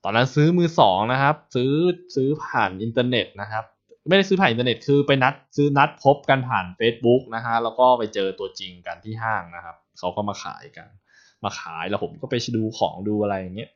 [0.04, 1.72] ตอนนั้นซื้อมือสองนะครับ ซื้อ
[2.16, 3.64] ซื้อผ่านอินเทอร์เน็ตนะครับ
[4.08, 10.88] ไม่ได้ซื้อผ่านอินเทอร์เน็ตคือไปนัดซื้อนัดพบกันผ่าน Facebook นะฮะแล้วก็ไปเจอตัวจริงกันที่ห้างนะครับ เขาก็มาขายกัน
[11.44, 13.70] มาขายแล้วผมก็ไปดูของดูอะไรอย่างเงี้ย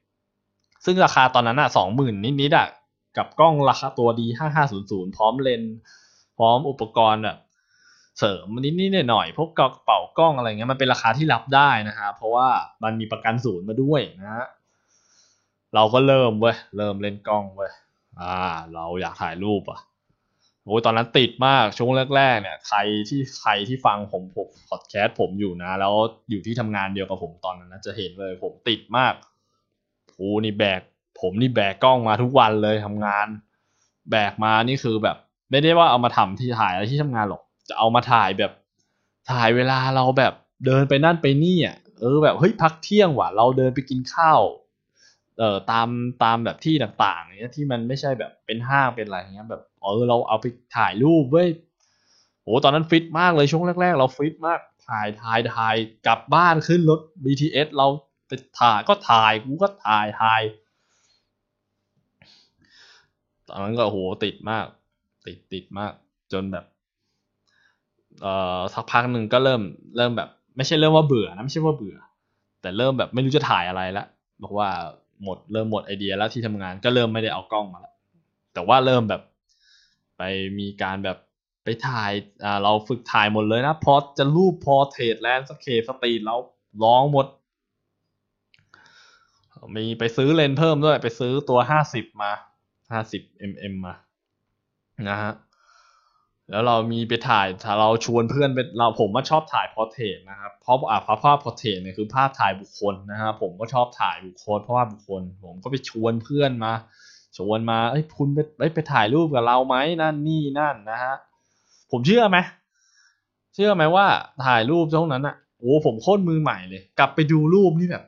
[0.85, 2.68] ซึ่งราคาตอนนั้นอะสองหมื่นนิดๆอะ
[3.16, 5.62] กับกล้องราคาตัวดีห้าห้าศูนย์ศูนย์พร้อมเลน
[6.38, 7.38] พร้อมอุปกรณ์แบบ
[8.18, 12.48] เสริมนิดนิดหน่อยพวกกระเป๋ากล้องอะไรเงี้ยมันเป็นราคาที่รับได้นะฮะเพราะว่า
[12.83, 14.46] มันมีประกันศูนย์มาด้วยนะฮะ
[15.74, 17.70] เราก็เริ่มเว้ยเริ่มเล่นกล้องเว้ย
[18.20, 18.37] อ่า
[18.74, 19.81] เราอยากถ่ายรูปอะ
[20.64, 25.94] โอ้ยตอนนั้นติดมากช่วงแรกๆเนี่ย ใครที่ใครที่ฟังผมผมพอดแคสต์ผมอยู่นะ แล้ว
[26.31, 29.14] อยู่ที่ทำงานเดียวกับผมตอนนั้นนะจะเห็นเลยผมติดมาก
[30.16, 30.83] โอ้นี่แบก
[31.20, 33.27] ผมนี่แบกกล้องมาทุกวันเลยทำงาน
[34.11, 35.16] แบกมานี่คือแบบ
[35.50, 38.53] ไม่ได้ว่าเอามาทำที่ถ่ายอะไรที่ทำงานหรอก จะเอามาถ่ายแบบ
[39.31, 40.33] ถ่ายเวลาเราแบบ
[40.66, 44.40] เดินไปนั่นไปนี่อะเออแบบเฮ้ยพักเที่ยงว่ะเราเดินไปกินข้าว
[45.38, 45.88] เอ่อตาม
[46.22, 50.46] ตามแบบที่ต่างๆเนี้ยที่มันไม่ใช่แบบเป็นห้างเป็นอะไรเงี้ยแบบเออเราเอาไป
[50.77, 51.48] ถ่ายรูปเว้ย
[52.42, 57.87] โอ้ตอนนั้นฟิตมากเลยช่วงแรก ๆ เราฟิตมากถ่ายถ่ายถ่ายกลับบ้านขึ้นรถ BTS เรา
[58.27, 60.42] ไปถ่ายก็ถ่ายกูก็ถ่ายถ่าย
[63.48, 64.66] ตอนนั้นก็โหติดมาก
[65.26, 65.92] ติดติดมาก
[66.33, 66.64] จนแบบ
[68.22, 69.62] เอ่อสักพักหนึ่งก็เริ่ม
[69.96, 71.96] เริ่มแบบ ไม่ใช่เริ่มว่าเบื่อนะไม่ใช่ว่าเบื่อ
[72.62, 74.04] แต่เริ่มแบบไม่รู้จะถ่ายอะไรละ
[74.42, 74.68] บอกว่า
[75.24, 77.94] หมดเริ่มหมดไอเดียแล้วที่ทำงานก็เริ่มไม่ได้เอากล้องมาแล้ว
[78.54, 79.22] แต่ว่าเริ่มแบบ
[80.16, 80.22] ไป
[80.59, 81.18] มีการแบบ
[81.64, 82.12] ไปถ่าย
[82.44, 86.37] อ่าเราฝึกถ่ายหมดเลยนะพอจะรูป portrait landscape street เรา
[86.83, 87.26] ลองหมด
[89.76, 92.33] มีไปซื้อเลนส์เพิ่มด้วยไปซื้อตัวห้าสิบมา
[92.92, 93.94] ห้าสิบ mm มา
[95.11, 95.33] นะฮะ
[96.51, 106.73] แล้วเรามีไปถ่ายถ้าเราชวนเพื่อนไปเราผมก็ชอบถ่าย portrait นะครับเพราะอ่าภาพ portrait เนี่ยคือภาพถ่ายบุคคลนะฮะผมก็ชอบถ่ายบุคคลเพราะว่าบุคคล ผมก็ไปชวนเพื่อนมา
[107.38, 111.14] ชวนมาเอ้ยคุณไปไปถ่ายรูปกับเราไหมนั่นนี่นั่นนะฮะ
[111.90, 112.38] ผมเชื่อไหม
[113.55, 114.07] เชื่อไหมว่า
[114.47, 118.05] ถ่ายรูปช่วงนั้นอะโอ้ผมโคตรมือใหม่เลย กลับไปดูรูปนี่แบบ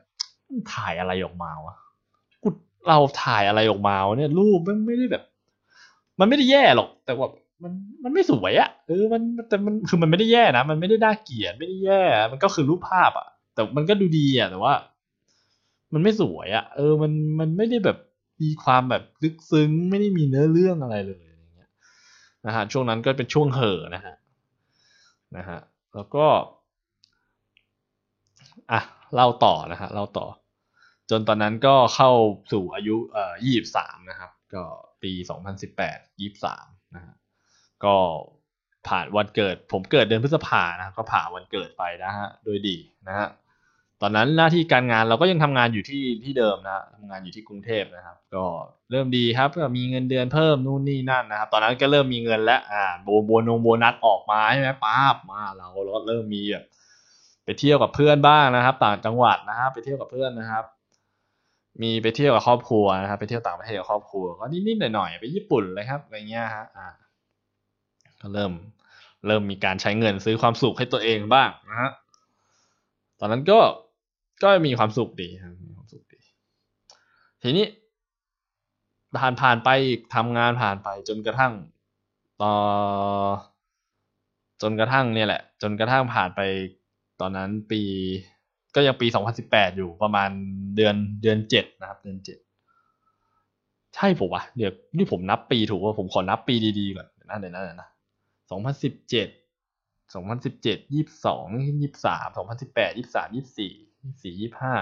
[0.73, 1.75] ถ่ายอะไรออกมาวะ
[2.89, 5.23] เราถ่ายอะไรออกมาวะเนี่ยรูปมันไม่ได้แบบ
[6.19, 7.27] มันไม่ได้แย่หรอก แต่ว่า
[7.63, 7.71] มัน
[8.03, 14.73] มันไม่สวยอะเออมันแต่มันคือมันไม่ได้แย่นะมันไม่ได้น่าเกลียดไม่ได้แย่ มันก็คือรูปภาพอะแต่มันก็ดูดีอะแต่ว่า
[15.93, 17.97] มันไม่สวยอะเออมันมันไม่ได้แบบ
[18.41, 21.69] มีความแบบลึกซึ้งไม่ได้มีเนื้อเรื่องอะไรเลยอย่างเงี้ย
[22.45, 24.15] นะฮะช่วงนั้นก็เป็นช่วงเห่อนะฮะ
[25.37, 25.59] นะฮะ
[25.95, 26.25] แล้วก็
[28.71, 28.81] อะ
[29.13, 30.25] เล่าต่อนะฮะเล่าต่อ
[31.09, 32.11] จนตอนนั้นก็เข้า
[32.51, 34.63] สู่อายุเอ่อยี่สามนะครับ ก็
[35.03, 37.15] ปีสองพันสิบแปดยี่สามนะฮะ
[37.83, 37.95] ก็
[38.87, 43.27] ผ่านวันเกิด ผมเกิดเดือนพฤษภานะก็ผ่านวันเกิดไปนะฮะโดยดีนะฮะ
[44.01, 48.45] ตอนนั้นหน้าที่การงานเราก็ยังทำงานอยู่ที่ที่เดิมนะทำงานอยู่ที่กรุงเทพนะครับ ก็
[48.91, 56.65] เริ่มดีครับก็มีเงินเดือนเพิ่มนู่นนี่นั่นนะครับ ตอนนั้นก็เริ่มมีเงินแล้วอ่าโบโบนงโบนัสออกมาใช่ไหมป้าบมาเราเราเริ่มมีแบบ
[57.43, 60.65] ไปเที่ยวกับเพื่อนบ้างนะครับ ต่างจังหวัดนะครับไปเที่ยวกับเพื่อนนะครับ
[61.81, 66.87] มีไปเที่ยวกับครอบครัวนะครับไปเที่ยวต่างประเทศกับครอบครัวก็นิดๆหน่อยๆไปญี่ปุ่นเลยครับอะไรเงี้ยฮะอ่า
[68.21, 68.51] ก็เริ่ม
[69.27, 71.91] เริ่มมีการใช้เงินซื้อความสุขให้ตัวเองบ้างนะฮะ
[73.19, 73.59] ตอนนั้นก็
[74.43, 76.19] ก็มีความสุขดีครับมีความสุขดี
[77.41, 77.65] ทีนี้
[79.17, 79.69] ผ่านผ่านไป
[80.15, 81.53] ทำงานผ่านไปจนกระทั่ง
[82.41, 82.53] ต่อ
[84.61, 86.41] จนกระทั่งเนี่ยแหละ จนกระทั่งผ่านไป
[87.21, 87.81] ตอนนั้นปี
[88.77, 90.29] ก็ยังปีสองพันสิบแปดอยู่ประมาณ
[90.75, 92.37] เดือนเดือนเจ็ดนะครับ เดือนเจ็ด
[93.95, 97.89] ใช่ผมวะเดี๋ยวนี่ผมนับปีถูกว่าผมขอนับปีดีๆก่อนนั่นเดี๋ยวนั่นนะ
[98.51, 99.27] สองพันสิบเจ็ด
[100.13, 103.71] สองพันสิบเจ็ดยี่สิบสองยี่สิบสามสองพันสิบแปดยี่สิบสามยี่สิบสี่
[104.03, 104.75] ยี่สี่ยี่ห้า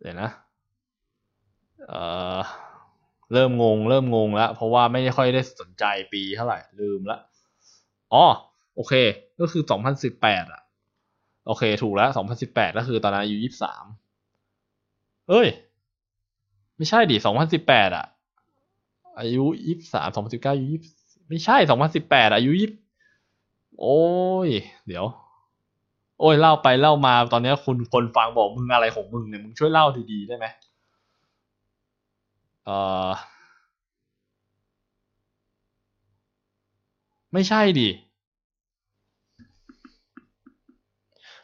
[0.00, 0.30] เดี๋ยวนะ
[1.86, 2.00] เอ่
[2.38, 2.40] อ
[3.32, 7.18] เริ่มงง เริ่มงงแล้ว เพราะว่าไม่ค่อยได้สนใจปีเท่าไหร่ลืมละ
[8.12, 8.24] อ๋อ
[8.76, 8.94] โอเค
[9.40, 10.62] ก็คือสองพันสิบแปดอะ
[11.46, 13.84] โอเค ถูกแล้วสองพันสิบแปดก็คือตอนนั้นอายุยี่สาม
[15.28, 15.48] เอ้ย
[16.76, 18.06] ไม่ใช่ดิสองพันสิบแปดอะ
[19.18, 20.80] อายุยี่สามสองพันสิบเก้าอายุยี่
[21.28, 22.70] ไม่ใช่สองพันสิบแปดอายุยี่
[23.80, 24.00] โอ้
[24.46, 24.48] ย
[24.86, 25.06] เดี๋ยว
[26.20, 30.46] โอ้ยเล่าไปเล่ามาตอนนี้คุณคนฟังบอกมึงอะไรของมึงเนี่ยมึงช่วยเล่าดีๆได้ไหม
[32.64, 32.70] เอ
[33.10, 33.12] อ
[37.32, 37.88] ไม่ใช่ดิ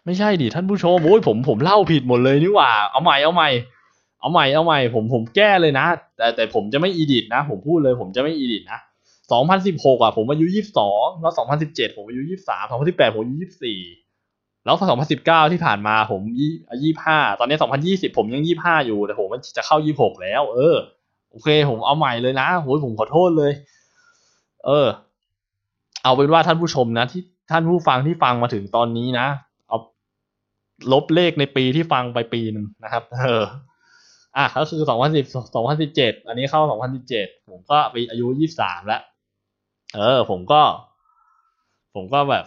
[0.09, 3.51] ไม่ใช่ดิท่านผู้ชมโอ้ยผมผมเล่าผิดหมดเลยนี่หว่า เอาใหม่เอาใหม่
[4.21, 8.81] เอาใหม่เอาใหม่ผมผมแก้เลยนะ แต่แต่ผมจะไม่อีดิทนะ ผมพูดเลย ผมจะไม่อีดิทนะ
[9.33, 13.81] สองพันสิบหกอะผมอายุยี่สิบสองแล้วสองพันสิบเจ็ดผมอายุยี่สิบสามสองพันสิบแปดผมอายุยี่สิบสี่
[14.65, 20.77] แล้วสองพันสิบเก้าที่ผ่านมาผมยี่ยี่ห้าตอนนี้สองพันยี่สิบผมยังยี่ห้าอยู่แต่ผมมันจะเข้ายี่หกแล้ว เออ
[21.31, 23.53] โอเค ผมเอาใหม่เลยนะโหยผมขอโทษเลย
[24.67, 24.87] เออ
[26.03, 29.27] เอาเป็นว่าท่านผู้ชมนะที่ท่านผู้ฟังที่ฟังมาถึงตอนนี้นะ
[30.93, 33.45] ลบเลขในปีที่ฟังไปปีหนึ่งนะครับ เออ
[34.37, 39.03] อะก็คือสองพันสิบสองพันสิบเจ็ดอันนี้เข้าสองพันสิบเจ็ดผมก็ไปอายุยี่สามแล้ว
[39.97, 40.63] เออ ผมก็
[41.95, 42.45] ผมก็แบบ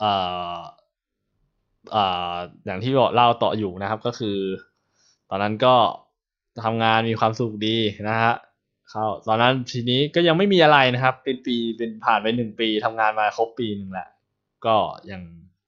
[0.00, 0.12] เอ่
[0.56, 0.60] อ
[1.92, 2.34] เอ่อ
[2.66, 4.38] อย่างที่บอกเล่าต่ออยู่นะครับ ก็คือ
[5.30, 5.74] ตอนนั้นก็
[6.64, 7.76] ทำงานมีความสุขดี
[8.08, 8.34] นะฮะ
[8.90, 14.08] เข้าตอนนั้นทีนี้ก็ยังไม่มีอะไรนะครับ เป็นปีเป็นผ่านไปหนึ่งปีทำงานมาครบปีหนึ่งแหละ
[14.66, 14.76] ก็
[15.10, 15.20] ยัง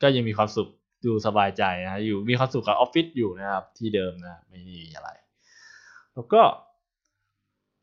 [0.03, 0.69] ก็ยังมีความสุข
[1.07, 5.11] ดูสบายใจนะอยู่มีความสุขกับออฟฟิศอยู่นะครับ ที่เดิมนะไม่มีอะไร
[6.15, 6.43] แล้วก็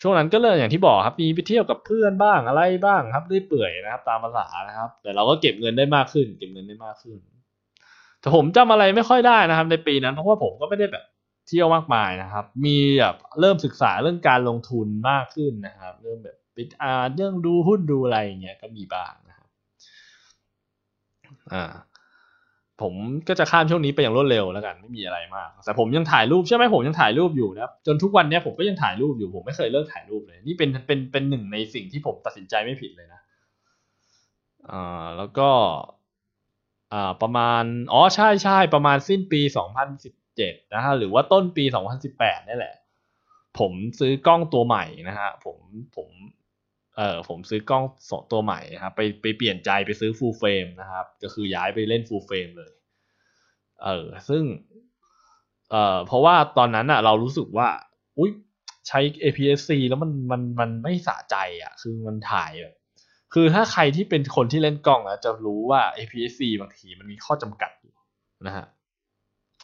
[0.01, 7.17] ช่วงนั้นก็เลยอย่างที่บอกครับมีไปเที่ยวกับเพื่อนบ้างอะไรบ้างครับได้เปื่อยนะครับ ตามภาษานะครับ แต่เราก็เก็บเงินได้มากขึ้น เก็บเงินได้มากขึ้น
[8.19, 11.05] แต่ผมจำอะไรไม่ค่อยได้นะครับ ในปีนั้นเพราะว่าผมก็ไม่ได้แบบ
[11.47, 19.47] เที่ยวมากมายนะครับ มีแบบเริ่มศึกษาเรื่องการลงทุนมากขึ้นนะครับ เริ่มแบบไปอ่านเรื่องดูหุ้นดูอะไรอย่างเงี้ยก็มีบ้างนะครับ
[21.53, 21.65] อ่า
[22.81, 22.93] ผม
[23.27, 33.21] ก็จะข้ามช่วงนี้ไปอย่างรวดเร็วแล้วกันไม่มีอะไรมาก แต่ผมยังถ่ายรูปใช่ไหมผมยังถ่ายรูปอยู่นะจนทุกวันนี้ผมก็ยังถ่ายรูปอยู่ผมไม่เคยเลิกถ่ายรูปเลย นี่เป็นเป็นเป็นหนึ่งในสิ่งที่ผมตัดสินใจไม่ผิดเลยนะ
[34.71, 35.49] อ่าแล้วก็
[36.93, 42.75] อ่าประมาณอ๋อใช่ใช่ประมาณสิ้นปีสองพันสิบเจ็ดนะฮะหรือว่าต้นปีสองพันสิบแปดนี่แหละ
[43.59, 45.57] ผมซื้อกล้องตัวใหม่นะฮะผม
[45.95, 46.07] ผม
[46.97, 52.71] เออผมซื้อกล้องสองตัวใหม่ครับไปไปเปลี่ยนใจไปซื้อ full frame นะครับ ก็คือย้ายไปเล่น full frame เลย
[53.83, 54.43] เออซึ่ง
[55.71, 57.67] เออเพราะว่าตอนนั้นอะเรารู้สึกว่า
[58.17, 58.31] อุ้ย
[58.87, 62.75] ใช้ APS-C แล้วมันมันมันไม่สะใจอะคือมันถ่ายแบบ
[63.33, 67.93] คือถ้าใครที่เป็นคนที่เล่นกล้องนะจะรู้ว่า APS-C บางทีมันมีข้อจำกัดอยู่
[68.47, 68.65] นะฮะ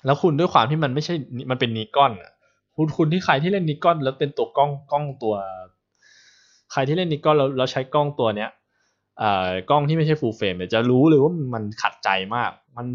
[0.05, 1.13] แล้วคุณด้วยความที่มันไม่ใช่
[1.51, 2.31] มันเป็น Nikon อะ
[2.75, 5.35] คุณคุณที่ใครที่เล่น Nikon แล้วเป็นตัวกล้องกล้องตัว
[6.71, 8.49] ใครที่เล่น Nikon แล้วแล้วใช้กล้องตัวเนี้ย
[9.19, 12.87] เอ่อกล้องที่ไม่ใช่ full frame เนี่ยจะรู้เลยว่ามันขัดใจมาก มัน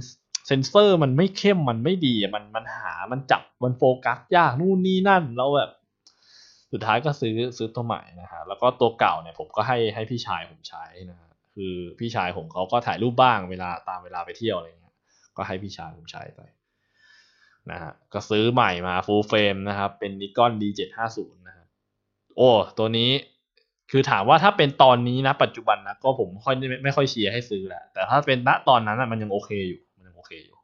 [0.47, 5.71] เซนเซอร์มันไม่เข้มมันไม่ดีมันมันหามันจับมันโฟกัสยากนู่นนี่นั่นแล้วแบบ
[6.73, 14.95] สุดท้ายก็ซื้อซื้อตัวใหม่นะฮะแล้วก็ตัวเก่าเนี่ยผมก็ให้ให้พี่ชายผมใช้นะฮะคือพี่ชายผมเขาก็ถ่ายรูปบ้างเวลาตามเวลาไปเที่ยวอะไรเงี้ย
[15.37, 16.41] ก็ให้พี่ชายผมใช้ไป
[17.71, 21.67] นะฮะก็ซื้อใหม่มา full frame นะครับ เป็น Nikon D750 นะฮะ
[22.37, 23.11] โอ้ตัวนี้
[23.91, 30.57] คือถามว่าถ้าเป็นตอนนี้นะ ปัจจุบันนะก็ผมค่อยไม่ไม่ค่อยเชียร์ให้ซื้อแหละแต่ถ้าเป็นณตอนนั้นนะมันยังโอเคอยู่มันยังโอเคอยู่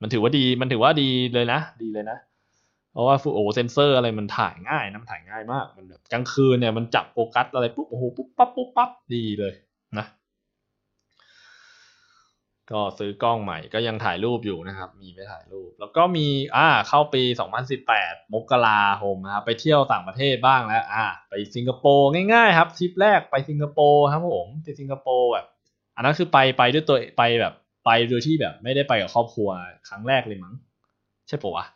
[0.00, 2.18] มันถือว่าดีมันถือว่าดีเลยนะ ดีเลยนะ
[2.92, 9.52] เพราะว่าฟูโอเซนเซอร์อะไรมันถ่ายง่ายนะมันถ่ายง่ายมาก มันแบบกลางคืนเนี่ยมันจับโฟกัสอะไรปุ๊บโอ้โหปุ๊บปั๊บปุ๊บปั๊บดีเลย
[9.98, 10.06] นะ
[12.72, 16.26] ก็ซื้อกล้องใหม่ก็ยังถ่ายรูปอยู่นะครับ มีไปถ่ายรูป แล้วก็มี
[16.56, 17.22] อ่าเข้าปี
[17.78, 25.46] 2018 มกราคมนะครับไปเที่ยวต่างประเทศบ้างแล้ว อ่า ไปสิงคโปร์ง่ายๆ ครับทริปแรกไปสิงคโปร์ครับผมไปสิงคโปร์แบบ
[25.96, 27.54] อันนั้นคือไปไปด้วยตัวไปแบบ
[27.86, 29.48] ไปโดยที่แบบ ไม่ได้ไปกับครอบครัว
[29.88, 30.54] ครั้งแรกเลยมั้ง
[31.28, 31.66] ใช่ปะวะ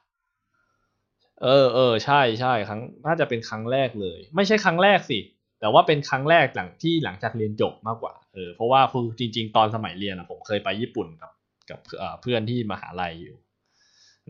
[1.42, 5.18] เออเออใช่ใช่ครั้งน่าจะเป็นครั้งแรกเลย ไม่ใช่ครั้งแรกสิ
[5.62, 11.32] แต่ว่าเป็นครั้งแรกหลังที่หลังจากเรียนจบมากกว่าเออเพราะว่าคือจริง ๆ ตอนสมัยเรียนอะผมเคยไปญี่ปุ่นกับ
[11.70, 11.80] กับ
[12.22, 13.36] เพื่อนที่มหาลัยอยู่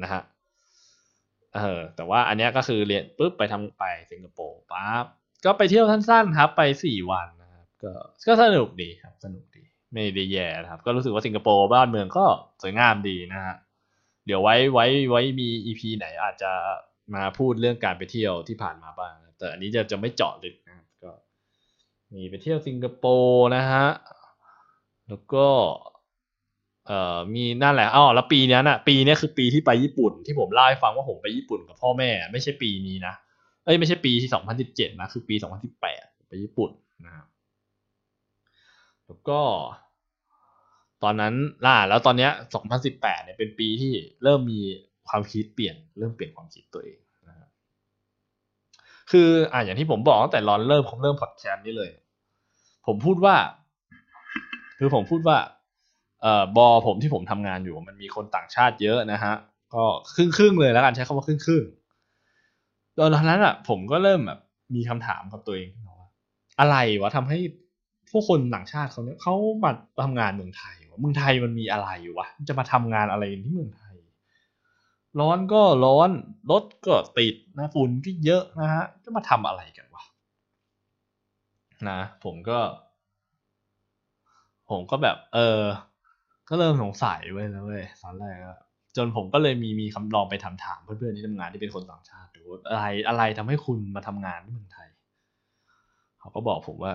[0.02, 0.22] นะฮะ
[1.56, 5.04] เออแต่ว่าอันเนี้ยก็คือเรียนปุ๊บไปทำไปสิงคโปร์ปั๊บ
[5.44, 7.92] ก็ไปเที่ยวสั้นๆครับ ไปสี่วันนะครับก็
[8.26, 12.26] ก็สนุกดีครับ สนุกดีไม่ได้แย่นะครับ ก็รู้สึกว่าสิงคโปร์บ้านเมืองก็
[12.62, 13.54] สวยงามดีนะฮะ
[14.26, 16.52] เดี๋ยวไว้ไว้ไว้มีอีพีไหนอาจจะ
[17.14, 20.86] มาพูดเรื่องการไปเที่ยวที่ผ่านมาบ้าง แต่อันนี้จะจะไม่เจาะลึกนะครับ
[22.22, 23.86] มีไปเที่ยวสิงคโปร์นะฮะ
[25.08, 25.46] แล้วก็
[26.86, 33.14] เอ่อมีนั่นแหละอ๋อแล้วปีนี้น่ะ ปีนี้คือปีที่ไปญี่ปุ่น ที่ผมเล่าให้ฟังว่าผมไปญี่ปุ่นกับพ่อแม่ ไม่ใช่ปีนี้นะ
[33.64, 36.70] เอ้ยไม่ใช่ปีที่สองพันสิบเจ็ดนะคือปีสองพันสิบแปดไปญี่ปุ่น
[37.04, 37.26] นะครับ
[39.06, 39.40] แล้วก็
[41.02, 41.34] ตอนนั้น
[41.66, 44.60] ล่าแล้วตอนเนี้ยสองพันสิบแปดเนี่ยเป็นปีที่เริ่มมี
[45.08, 47.48] ความคิดเปลี่ยน เริ่มเปลี่ยนความคิดตัวเองนะครับ
[49.10, 51.90] คืออ่าอย่างที่ผมบอกตั้งแต่รอนเริ่มผมเริ่มพอดแคสต์นี้เลย
[52.86, 53.36] ผมพูดว่า
[54.78, 55.38] คือผมพูดว่า
[56.22, 59.34] เอ่อบอผมที่ผมทำงานอยู่ มันมีคนต่างชาติเยอะนะฮะ
[59.74, 61.64] ก็ครึ่งครึ่งเลยแล้วกันใช้คำว่าครึ่งครึ่ง
[62.98, 64.40] ตอนนั้นอะ ผมก็เริ่มแบบ
[64.74, 66.06] มีคำถามกับตัวเองว่า
[66.60, 67.38] อะไรวะทำให้
[68.10, 69.70] พวกคนต่างชาติเขาเนี่ยเขามา
[70.04, 73.96] ทำงานเมืองไทยวะเมืองไทยมันมีอะไรวะจะมาทำงานอะไรที่เมืองไทย
[75.20, 76.10] ร้อนก็ร้อน
[76.50, 79.86] รถก็ติดนะฝุ่นก็เยอะนะฮะจะมาทำอะไรกัน
[81.88, 82.58] นะ ผมก็
[84.70, 85.62] ผมก็แบบ เออ
[86.48, 88.38] ก็เริ่มสงสัยเว้ยแล้วเว้ยตอนแรก
[88.96, 94.88] จนผมก็เลยมีมีคำลองไปถามถามเพื่อนๆที่ทำงานที่เป็นคนต่างชาติดูอะไรอะไรทำให้คุณมาทำงานที่เมืองไทย
[96.20, 96.92] เขาก็บอกผมว่า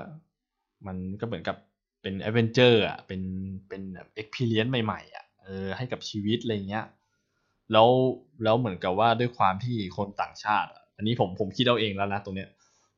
[0.88, 1.58] มันก็เหมือนกับ
[2.02, 3.22] เป็น adventure อะเป็น
[3.70, 6.86] เป็นแบบ experience ใหม่ๆอะเออให้กับชีวิตอะไรเงี้ย
[7.72, 7.90] แล้ว
[8.44, 12.50] แล้วเหมือนกับว่าด้วยความที่คนต่างชาติ อันนี้ผมผมคิดเอาเองแล้วนะตรงเนี้ย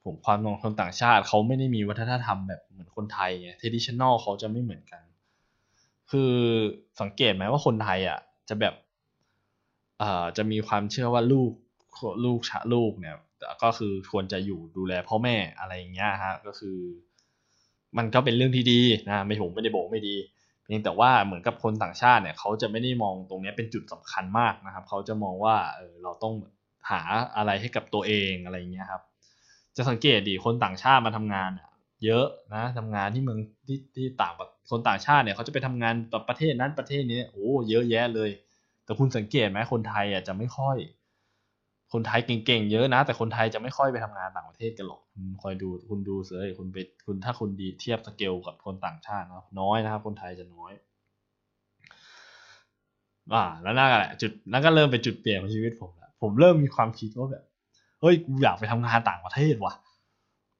[0.03, 5.01] ผมความมองคนต่างชาติเขาไม่ได้มีวัฒนธรรมแบบเหมือนคนไทยไง traditional เขาจะไม่เหมือนกัน
[6.11, 6.33] คือ
[7.01, 8.73] สังเกตไหมว่าคนไทยอะจะแบบ
[9.99, 11.51] เอ่อจะมีความเชื่อว่าลูก
[12.25, 13.15] ลูกชะลูกเนี่ย
[13.63, 16.77] ก็คือควรจะอยู่ดูแลพ่อแม่อะไรอย่างเงี้ยฮะก็คือ
[17.97, 20.15] มันก็เป็นเรื่องที่ดีนะไม่ผมไม่ได้บอกไม่ดี
[20.63, 26.33] เพียงแต่ว่าเหมือนกับคนต่างชาติเนี่ยเขาจะไม่ได้มองตรงนี้เป็นจุดสำคัญมากนะครับ เขาจะมองว่าเออเราต้อง
[26.89, 27.01] หา
[27.37, 29.01] อะไรให้กับตัวเองอะไรอย่างเงี้ยครับ
[29.79, 31.51] จะสังเกตดีคนต่างชาติมาทำงาน
[32.05, 34.33] เยอะนะทำงานที่เมืองที่ที่ต่าง
[34.69, 38.29] คนต่างชาติเนี่ยเขาจะไปทำงานแบบประเทศนั้นประเทศนี้โอ้เยอะแยะเลย
[38.83, 40.77] แต่คุณสังเกตไหมคนไทยอะจะไม่ค่อย
[41.93, 50.71] คนไทยเก่งๆเยอะนะ แต่คนไทยจะไม่ค่อยไปทำงานต่างประเทศกันหรอกคุณคอยดูคุณดูเสยคุณไปคุณถ้าคุณดีเทียบสเกลกับคนต่างชาตินะน้อยนะครับ คนไทยจะน้อย
[53.33, 57.43] อ่าแล้วนั่นแหละจุดนั่นก็เริ่มเป็นจุดเปลี่ยนของชีวิตผมแล้วผมเริ่มมีความคิดว่าแบบ
[58.01, 59.73] เฮ้ยกูอยากไปทำงานต่างประเทศว่ะ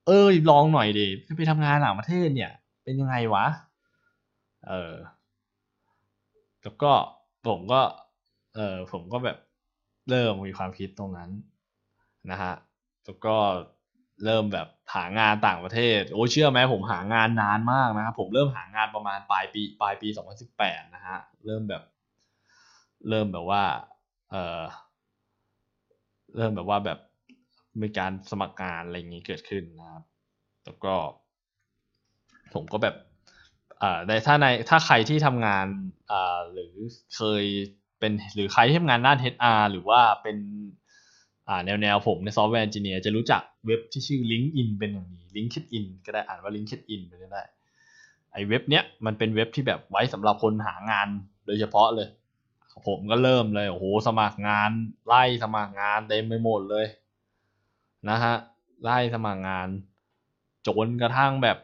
[0.08, 2.52] เอ้ยลองหน่อยดิไปทำงานต่างประเทศเนี่ย
[2.84, 3.46] เป็นยังไงวะ
[4.68, 4.94] เออ
[6.64, 6.92] แล้วก็
[7.48, 7.82] ผมก็
[8.56, 9.38] เออผมก็แบบ
[10.10, 11.30] เริ่มมีความคิดตรงนั้น
[12.32, 12.54] นะฮะ
[13.06, 13.36] แล้วก็
[14.26, 21.84] เริ่มแบบหางานต่างประเทศ โอ้เชื่อไหมผมหางานนานมากนะครับผมเริ่มหางานประมาณปลายปีปลายปีสองพันสิบแปดนะฮะเริ่มแบบ
[23.10, 23.64] เริ่มแบบว่า
[24.32, 24.62] เออ
[26.36, 27.00] เริ่มแบบว่าแบบ
[27.84, 30.04] มีการสมัครงานอะไรอย่างนี้เกิดขึ้นนะครับ
[30.66, 30.96] แล้วก็
[32.54, 32.96] ผมก็แบบ
[33.82, 35.66] อ่าในถ้าในถ้าใครที่ทำงาน
[36.12, 36.74] อ่าหรือ
[37.16, 37.44] เคย
[38.00, 40.38] เป็นหรือใครที่ทำงานด้าน HR หรือว่าเป็น
[41.48, 47.44] อ่าแนวแนวผมใน software engineer จะรู้จักเว็บที่ชื่อ LinkedIn เป็นอย่างดี LinkedIn ก็ได้อ่านว่า LinkedIn ไปก็ได้
[48.34, 51.08] ไอ้เว็บเนี้ยมันเป็นเว็บที่แบบไว้สำหรับคนหางาน
[51.46, 52.08] โดยเฉพาะเลย
[52.88, 54.72] ผมก็เริ่มเลยโอ้โหสมัครงาน
[55.08, 56.86] ไล่สมัครงานเต็มไปหมดเลย
[58.10, 58.34] นะฮะ
[58.84, 59.68] ไล่สมัครงาน
[60.68, 61.58] จนกระทั่งแบบ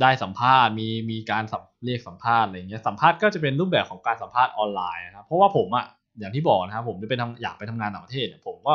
[0.00, 1.44] ได้สัมภาษณ์มีมีการ
[1.84, 5.84] เรียกสัมภาษณ์อะไรเงี้ยสัมภาษณ์ก็จะเป็นรูปแบบของการสัมภาษณ์ออนไลน์นะครับเพราะว่าผมอะ
[6.18, 8.74] อย่างที่บอกนะครับผมจะไปทำอยากไปทำงานต่างประเทศเนี่ยผมก็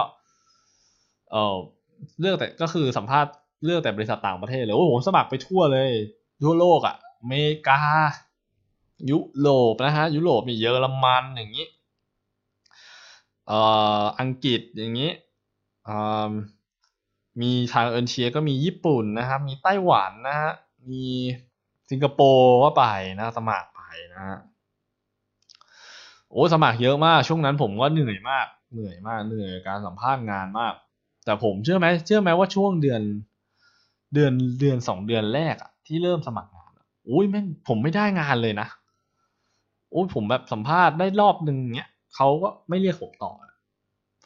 [1.32, 1.56] เออ
[2.20, 3.32] เลือกแต่ก็คือสัมภาษณ์
[3.66, 5.92] เลือกแต่บริษัทต่างประเทศเลยโอ้ผมสมัครไปทั่วเลย
[6.44, 7.80] ทั่วโลกอะอเมริกา
[9.12, 11.68] ยุโรปนะฮะยุโรปมีเยอรมันอย่างนี้
[13.48, 13.60] เอ่
[14.02, 15.12] ออังกฤษอย่างนี้
[17.42, 20.52] มีทางเอินเชียก็มีญี่ปุ่นนะครับ มีไต้หวันนะฮะ
[20.92, 21.06] มี
[21.90, 22.86] สิงคโปร์ก็ไป
[23.20, 23.82] นะสมัครไป
[24.14, 24.38] นะฮะ
[26.32, 30.74] โอ้สมัครเยอะมาก ช่วงนั้นผมก็เหนื่อยมาก เหนื่อยมาก เหนื่อยการสัมภาษณ์งานมาก
[31.26, 33.02] แต่ผมเชื่อไหมเชื่อไหมว่าช่วงเดือน
[34.14, 36.72] เดือนเดือนสองเดือนแรกอะที่เริ่มสมัครงาน
[37.06, 38.68] โอ้ยแม่งผมไม่ได้งานเลยนะ
[39.92, 43.32] โอ้ยผมแบบสัมภาษณ์ได้รอบหนึ่งเนี้ยเขาก็ไม่เรียกผมต่อ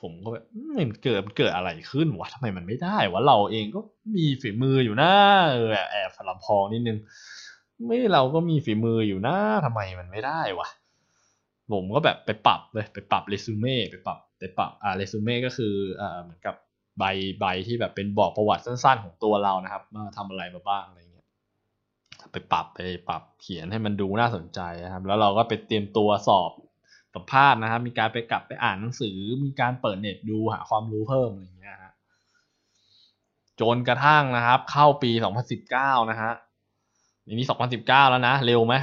[0.02, 0.46] ผมก็แบบ
[0.78, 3.80] มันเกิดเกิดอะไรขึ้นวะทำไมมันไม่ได้วะเราเองก็
[4.16, 5.12] มีฝีมืออยู่นะ
[5.52, 6.98] เออแอบสลับพองนิดนึง
[7.86, 10.68] ไม่เราก็มีฝีมืออยู่นะทำไมมันไม่ได้วะ
[11.74, 16.56] ผมก็แบบไปปรับเลยไปปรับเรซูเม่ไปปรับไปปรับอ่าเรซูเม่ก็คืออ่าเหมือนกับ
[17.00, 17.04] ใบ
[17.40, 21.28] ใบที่แบบเป็นบอกประวัติสั้นๆของตัวเรานะครับมาทำอะไรมาบ้างอะไรเงี้ย
[22.32, 26.52] ไปปรับไปปรับเขียนให้มันดูน่าสนใจนะครับ แล้วเราก็ไปเตรียมตัวสอบ
[27.16, 31.94] สัมภาษณ์นะครับ มีการไปกลับไปอ่านหนังสือ มีการเปิดเน็ตดูหาความรู้เพิ่มอะไรอย่างเงี้ยฮะ
[33.60, 35.12] จนกระทั่งนะครับ เข้าปี
[35.62, 36.34] 2019 นะฮะ
[37.40, 38.76] นี้2019 แล้วนะ เร็วไหม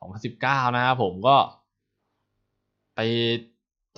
[0.00, 1.36] 2019 นะครับผมก็
[2.96, 3.00] ไป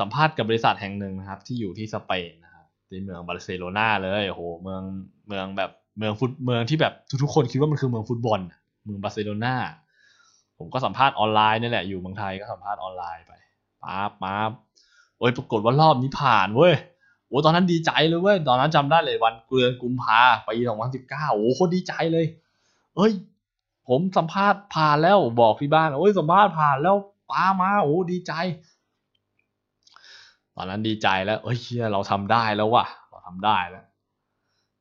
[0.00, 4.82] สัมภาษณ์กับบริษัทแห่งหนึ่งนะครับ ที่อยู่ที่สเปนนะครับที่เมืองบาร์เซโลนาเลยโอ้โหเมือง
[5.28, 6.92] เมืองแบบเมืองฟุตเมืองที่แบบ
[7.22, 8.40] ทุกๆคนคิดว่ามันคือเมืองฟุตบอล
[8.84, 9.54] เมืองบาร์เซโลนา
[10.58, 13.32] ผมก็สัมภาษณ์ออนไลน์นี่แหละอยู่เมืองไทยก็สัมภาษณ์ออนไลน์ไป
[13.84, 14.50] ป๊าบป๊าบ
[15.18, 16.74] โอ้ยปรากฏว่ารอบนี้ผ่านเว้ย
[17.26, 22.26] โอ้ตอนนั้นดีใจเลยเว้ยตอนนั้นจำได้เลยวันเดือนกุมภาปีสองพันสิบเก้าโอ้โคตรดีใจเลย
[22.96, 23.12] เอ้ย
[23.88, 26.96] ผมสัมภาษณ์ผ่านแล้วบอกที่บ้านโอ้ยสัมภาษณ์ผ่านแล้ว
[27.30, 28.32] ป้ามาโอ้ดีใจ
[30.56, 33.84] ตอนนั้นดีใจแล้วเอ้ยเชียเราทำได้แล้วว่ะ เราทำได้แล้ว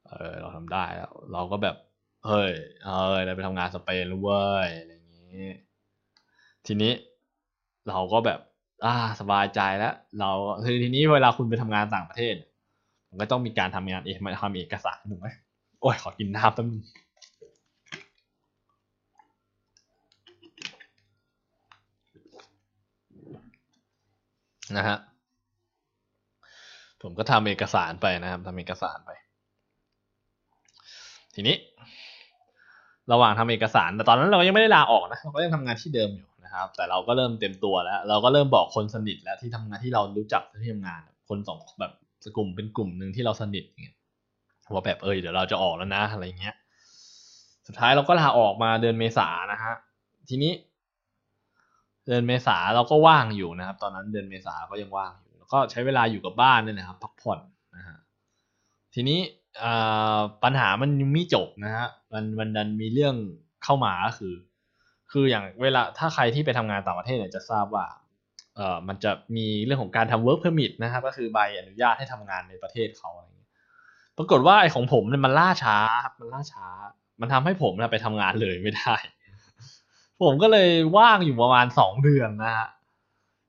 [0.08, 1.76] เออเราทำได้แล้ว เราก็แบบ
[2.28, 2.52] เฮ้ย
[2.84, 5.50] เออเราไปทำงานสเปนแล้วเว้ยอะไรอย่างนี้
[6.66, 6.94] ทีนี้
[7.88, 8.40] เราก็แบบ
[8.86, 10.32] อ่าสบายใจแล้ว เรา
[10.64, 12.36] คือทีนี้เวลาคุณไปทำงานต่างประเทศ
[13.10, 15.28] มันก็ต้องมีการทำงานเองมาทำเอกสารถูกไหม
[15.82, 16.84] โอ้ยขอกินน้ำแป๊บนึง
[24.78, 24.98] นะฮะ
[27.02, 29.12] ผมก็ทำเอกสารไปนะครับทำเอกสารไป
[31.36, 31.56] ทีนี้
[33.12, 41.92] ระหว่างทำเอกสาร แต่ตอนนั้นเรายังไม่ได้ลาออกนะเราก็ยังทำงานที่เดิมอยู่ นะครับ แต่เราก็เริ่มเต็มตัวแล้ว เราก็เริ่มบอกคนสนิทแล้วที่ทำงานที่เรารู้จักที่ทำงานคนสองแบบ
[42.38, 43.96] กลุ่มเป็นกลุ่มหนึ่งที่เราสนิทเงี้ย
[44.74, 46.56] ว่าแบบเออเดี๋ยวเราจะออกแล้วนะอะไรเงี้ย
[47.68, 49.74] สุดท้ายเราก็ลาออกมาเดือนเมษานะฮะ
[50.30, 50.52] ทีนี้
[52.06, 57.40] เดือนเมษาเราก็ว่างอยู่นะครับ ตอนนั้นเดือนเมษาก็ยังว่างอยู่แล้วก็ใช้เวลาอยู่กับบ้านนี่นะครับ พักผ่อน
[57.78, 57.98] นะฮะ
[58.94, 59.20] ทีนี้
[60.44, 63.16] ปัญหามันยังไม่จบนะฮะมันมันดันมีเรื่อง
[63.64, 64.34] เข้ามาก็คือ
[65.12, 67.86] คืออย่างเวลาถ้าใครที่ไปทำงานต่างประเทศเนี่ยจะทราบว่า
[68.56, 73.50] เอ่อมันจะมีเรื่องของการทำ work permit นะครับ ก็คือใบอนุญาตให้ทำงานในประเทศเขาอะไรเงี้ย
[74.18, 76.66] ปรากฏว่าไอ้ของผมเนี่ยมันล่าช้าครับมันล่าช้า
[77.22, 78.96] มันทำให้ผมไปทำงานเลยไม่ได้
[80.24, 82.70] ผมก็เลยว่างอยู่ประมาณสองเดือนนะฮะ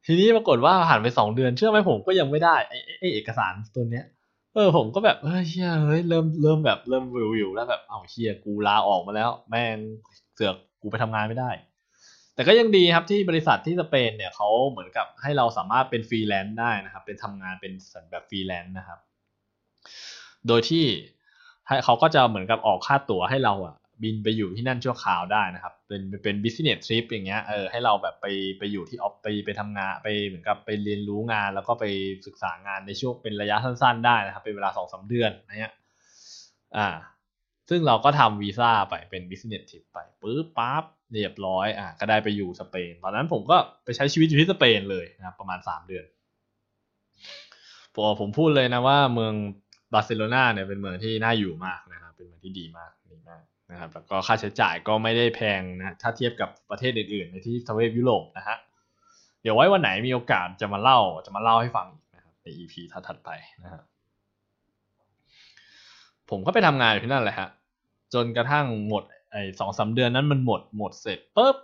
[0.06, 4.04] ทีนี้ปรากฏว่าผ่านไปสองเดือน เชื่อไหมผมก็ยังไม่ได้ไอ้ไอ้เอกสารตัวเนี้ย
[4.54, 9.78] เออผมก็แบบเฮ้ยเหี้ยเฮ้ยเริ่มเริ่มแบบเริ่มวิววิวแล้วแบบเอาเหี้ยกูลาออกมาแล้ว แม่ง
[10.34, 11.50] เสือก กูไปทำงานไม่ได้
[12.34, 18.98] แต่ก็ยังดีครับที่บริษัทที่สเปนเนี่ยเขาเหมือนกับให้เราสามารถเป็นฟรีแลนซ์ได้นะครับ เป็นทำงานเป็นสันแบบฟรีแลนซ์นะครับ
[20.46, 20.84] โดยที่
[21.84, 28.26] เขาก็จะเหมือนกับออกค่าตั๋วให้เราอะบินไปอยู่ที่นั่นชั่วคราวได้นะครับ เป็นเป็น business trip อย่างเงี้ย เออ ให้เราแบบไป
[28.58, 31.84] ไปอยู่ที่ออฟไปไปทำงานไปเหมือนกับไปเรียนรู้งาน แล้วก็ไป
[32.26, 35.72] ศึกษางานในช่วงเป็นระยะสั้นๆ ได้นะครับ เป็นเวลาสองสามเดือนนะฮะ
[36.76, 36.86] อ่า
[37.70, 46.04] ซึ่งเราก็ทำวีซ่าไปเป็น business trip ไปปึ๊บปั๊บเรียบร้อยอะก็ได้ไปอยู่สเปน ตอนนั้นผมก็ไปใช้ชีวิตอยู่ที่สเปนเลยนะประมาณสามเดือน
[47.94, 49.34] พอผมพูดเลยนะว่าเมือง
[49.92, 58.56] บาร์เซโลนาเนี่ยเป็นเมืองที่น่าอยู่มากนะครับเป็นเมืองที่ดีมากดีมากนะครับแล้วก็ค่าใช้จ่ายก็ไม่ได้แพงนะถ้าเทียบกับประเทศอื่นๆในที่ทวีปยุโรปนะฮะ
[59.42, 62.74] เดี๋ยวไว้วันไหนมีโอกาสจะมาเล่าจะมาเล่าให้ฟังอีกนะครับใน EP
[63.08, 63.30] ถัดไป
[63.64, 63.82] นะฮะ
[66.30, 67.48] ผมก็ไปทำงานอยู่ที่นั่นแหละฮะ
[68.14, 71.56] จนกระทั่งหมดไอ้สองสาเดือนนั้นมันหมดหมดเสร็จปุ๊บ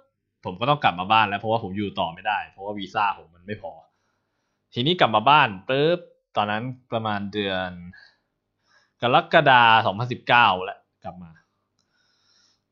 [0.44, 3.72] ผมก็ต้องกลับมาบ้านแล้วเพราะว่าผมอยู่ต่อไม่ได้ เพราะว่าวีซ่าผมมันไม่พอ
[4.74, 5.98] ทีนี้กลับมาบ้านปุ๊บ
[6.36, 7.70] ตอนนั้นประมาณเดือน
[9.02, 9.96] กรกฎาคม
[10.28, 11.30] 2019แหละกลับมา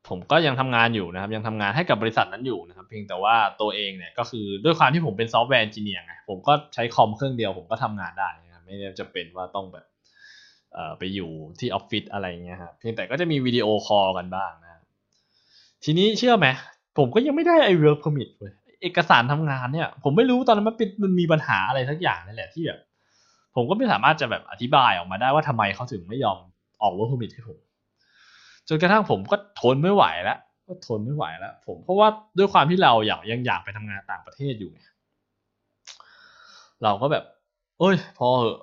[0.09, 9.85] ผมก็ยังทำงานอยู่นะครับ ยังทำงานให้กับบริษัทนั้นอยู่นะครับ เพียงแต่ว่าตัวเองเนี่ยก็คือด้วยความที่ผมเป็น software engineer ไงผมก็ใช้คอมเครื่องเดียวผมก็ทำงานได้นะครับไม่ได้จะเป็นว่าต้องแบบ
[10.99, 14.70] ไปอยู่ที่ออฟฟิศอะไรเงี้ยครับเพียงแต่ก็จะมี video call กันบ้างนะ
[15.85, 16.47] ทีนี้เชื่อไหม
[16.99, 18.53] ผมก็ยังไม่ได้ไอ work permit เลย
[18.83, 22.81] เอกสารทำงานเนี่ย ผมไม่รู้ตอนนั้นมันเป็นมันมีปัญหาอะไรสักอย่างนั่นแหละที่แบบ
[23.55, 26.39] ผมก็ไม่สามารถจะแบบอธิบายออกมาได้ว่าทำไมเขาถึงไม่ยอม
[26.83, 27.59] ออก work permit ให้ผม
[28.68, 32.09] จนกระทั่งผมก็ทนไม่ไหวแล้วก็ทนไม่ไหวแล้ว ผมเพราะว่า
[32.39, 34.72] ด้วยความที่เราอยากยังอยากไปทำงานต่างประเทศอยู่
[36.83, 37.25] เราก็แบบ
[37.79, 38.59] เอ้ย พอเหอะ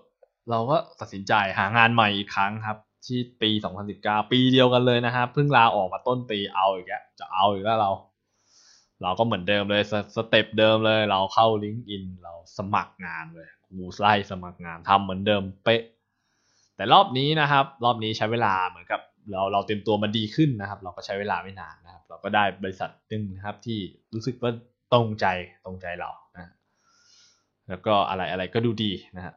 [0.49, 3.49] เราก็ตัดสินใจหางานใหม่อีกครั้งครับ ที่ปี
[3.91, 7.91] 2019 ปีเดียวกันเลยนะครับเพิ่งลาออกมาต้นปีเอาอีกแล้วจะเอาอีกแล้วเรา
[9.03, 9.83] เราก็เหมือนเดิมเลย
[10.15, 15.81] step เดิมเลย เราเข้า LinkedIn เราสมัครงานเลยกูไล่สมัครงานทำเหมือนเดิมเป๊ะ
[16.75, 23.79] แต่รอบนี้นะครับ รอบนี้ใช้เวลาเหมือนกับเราเราเต็มตัวมันดีขึ้นนะครับ เราก็ใช้เวลาไม่นานนะครับ เราก็ได้บริษัทหนึ่งนะครับ ที่
[24.13, 24.51] รู้สึกว่า
[24.93, 25.25] ตรงใจ
[25.65, 26.51] ตรงใจเรานะ
[27.69, 29.33] แล้วก็อะไรอะไรก็ดูดีนะฮะ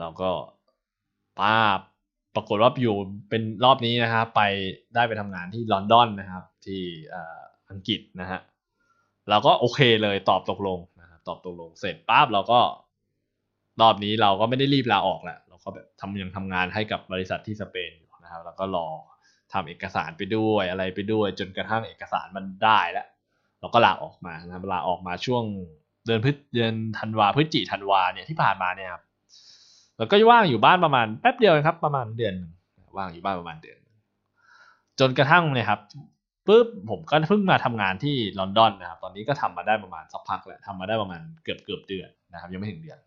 [0.00, 0.30] เราก็
[1.40, 1.56] ป้า
[2.34, 2.96] ปรากฏว่าอยู่
[3.30, 4.42] เป็นรอบนี้นะครับไป
[4.94, 6.82] ได้ไปทำงานที่ลอนดอนนะครับ ที่
[7.70, 8.40] อังกฤษนะฮะ
[9.30, 12.60] เราก็โอเคเลยตอบตกลงนะครับตอบตกลงเสร็จปั๊บเราก็
[13.80, 18.86] รอบนี้เราก็ไม่ได้รีบลาออกแหละเราก็แบบทำยังทำงานให้กับบริษัทที่สเปนนะครับ แล้วก็รอ
[19.52, 23.06] ทำเอกสารไปด้วยอะไรไปด้วย จนกระทั่งเอกสารมันได้แล้ว
[23.60, 25.44] เราก็ลาออกมานะลาออกมาช่วง
[26.06, 29.02] เดือนพฤษเดือนธันวาพฤศจิธันวาเนี่ยที่ผ่านมาเนี่ยครับ
[30.02, 32.34] แล้วก็ว่างอยู่บ้านประมาณแป๊บเดียวครับ ประมาณเดือน
[32.96, 33.78] ว่างอยู่บ้านประมาณเดือน
[35.00, 35.80] จนกระทั่งเนี่ยครับ
[36.46, 42.98] ปุ๊บผมก็เพิ่งมาทำงานที่ลอนดอนนะครับ ตอนนี้ก็ทำมาได้ประมาณสักพักแหล้วทำมาได้ประมาณเกือบเกือบเดือนนะครับ ยังไม่ถึงเดือน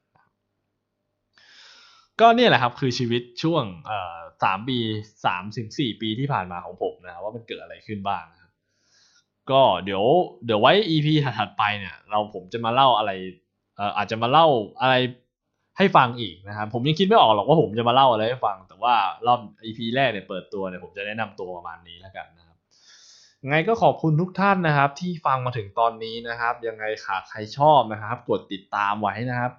[2.20, 4.78] ก็เนี่ยแหละครับ คือชีวิตช่วงเอ่อสามปี
[5.26, 8.52] สามถึงสี่ปีที่ผ่านมาของผมนะครับว่ามันเกิดอะไรขึ้นบ้างนะครับ
[9.52, 10.04] ก็เดี๋ยว
[10.46, 11.08] เดี๋ยวไว้ EP
[11.40, 13.12] ถัดไปเนี่ย เราผมจะมาเล่าอะไร
[13.76, 14.48] เอ่ออาจจะมาเล่า
[14.82, 14.96] อะไร
[15.78, 18.96] ให้ฟังอีกนะครับผมยังคิดไม่ออกหรอกว่าผมจะมาเล่าอะไรให้ฟัง แต่ว่า
[19.28, 22.58] รอบ EP แรกเนี่ยเปิดตัวเนี่ยผมจะแนะนำตัวประมาณนี้แล้วกันนะครับ
[23.50, 29.52] ไงก็ขอบคุณทุกท่านนะครับ ที่ฟังมาถึงตอนนี้นะครับ ยังไงขาใครชอบนะครับ กดติดตามไว้นะครับ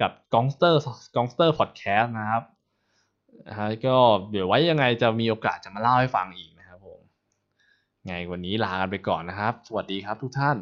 [0.00, 0.80] กับกองสเตอร์
[1.16, 2.42] กองสเตอร์พอดแคสต์นะครับ
[3.48, 3.96] นะฮะก็
[4.30, 7.00] เดี๋ยวไว้ยังไงจะมีโอกาสจะมาเล่าให้ฟังอีกนะครับผม
[8.06, 10.56] ไงวันนี้ลากันไปก่อนนะครับ สวัสดีครับทุกท่าน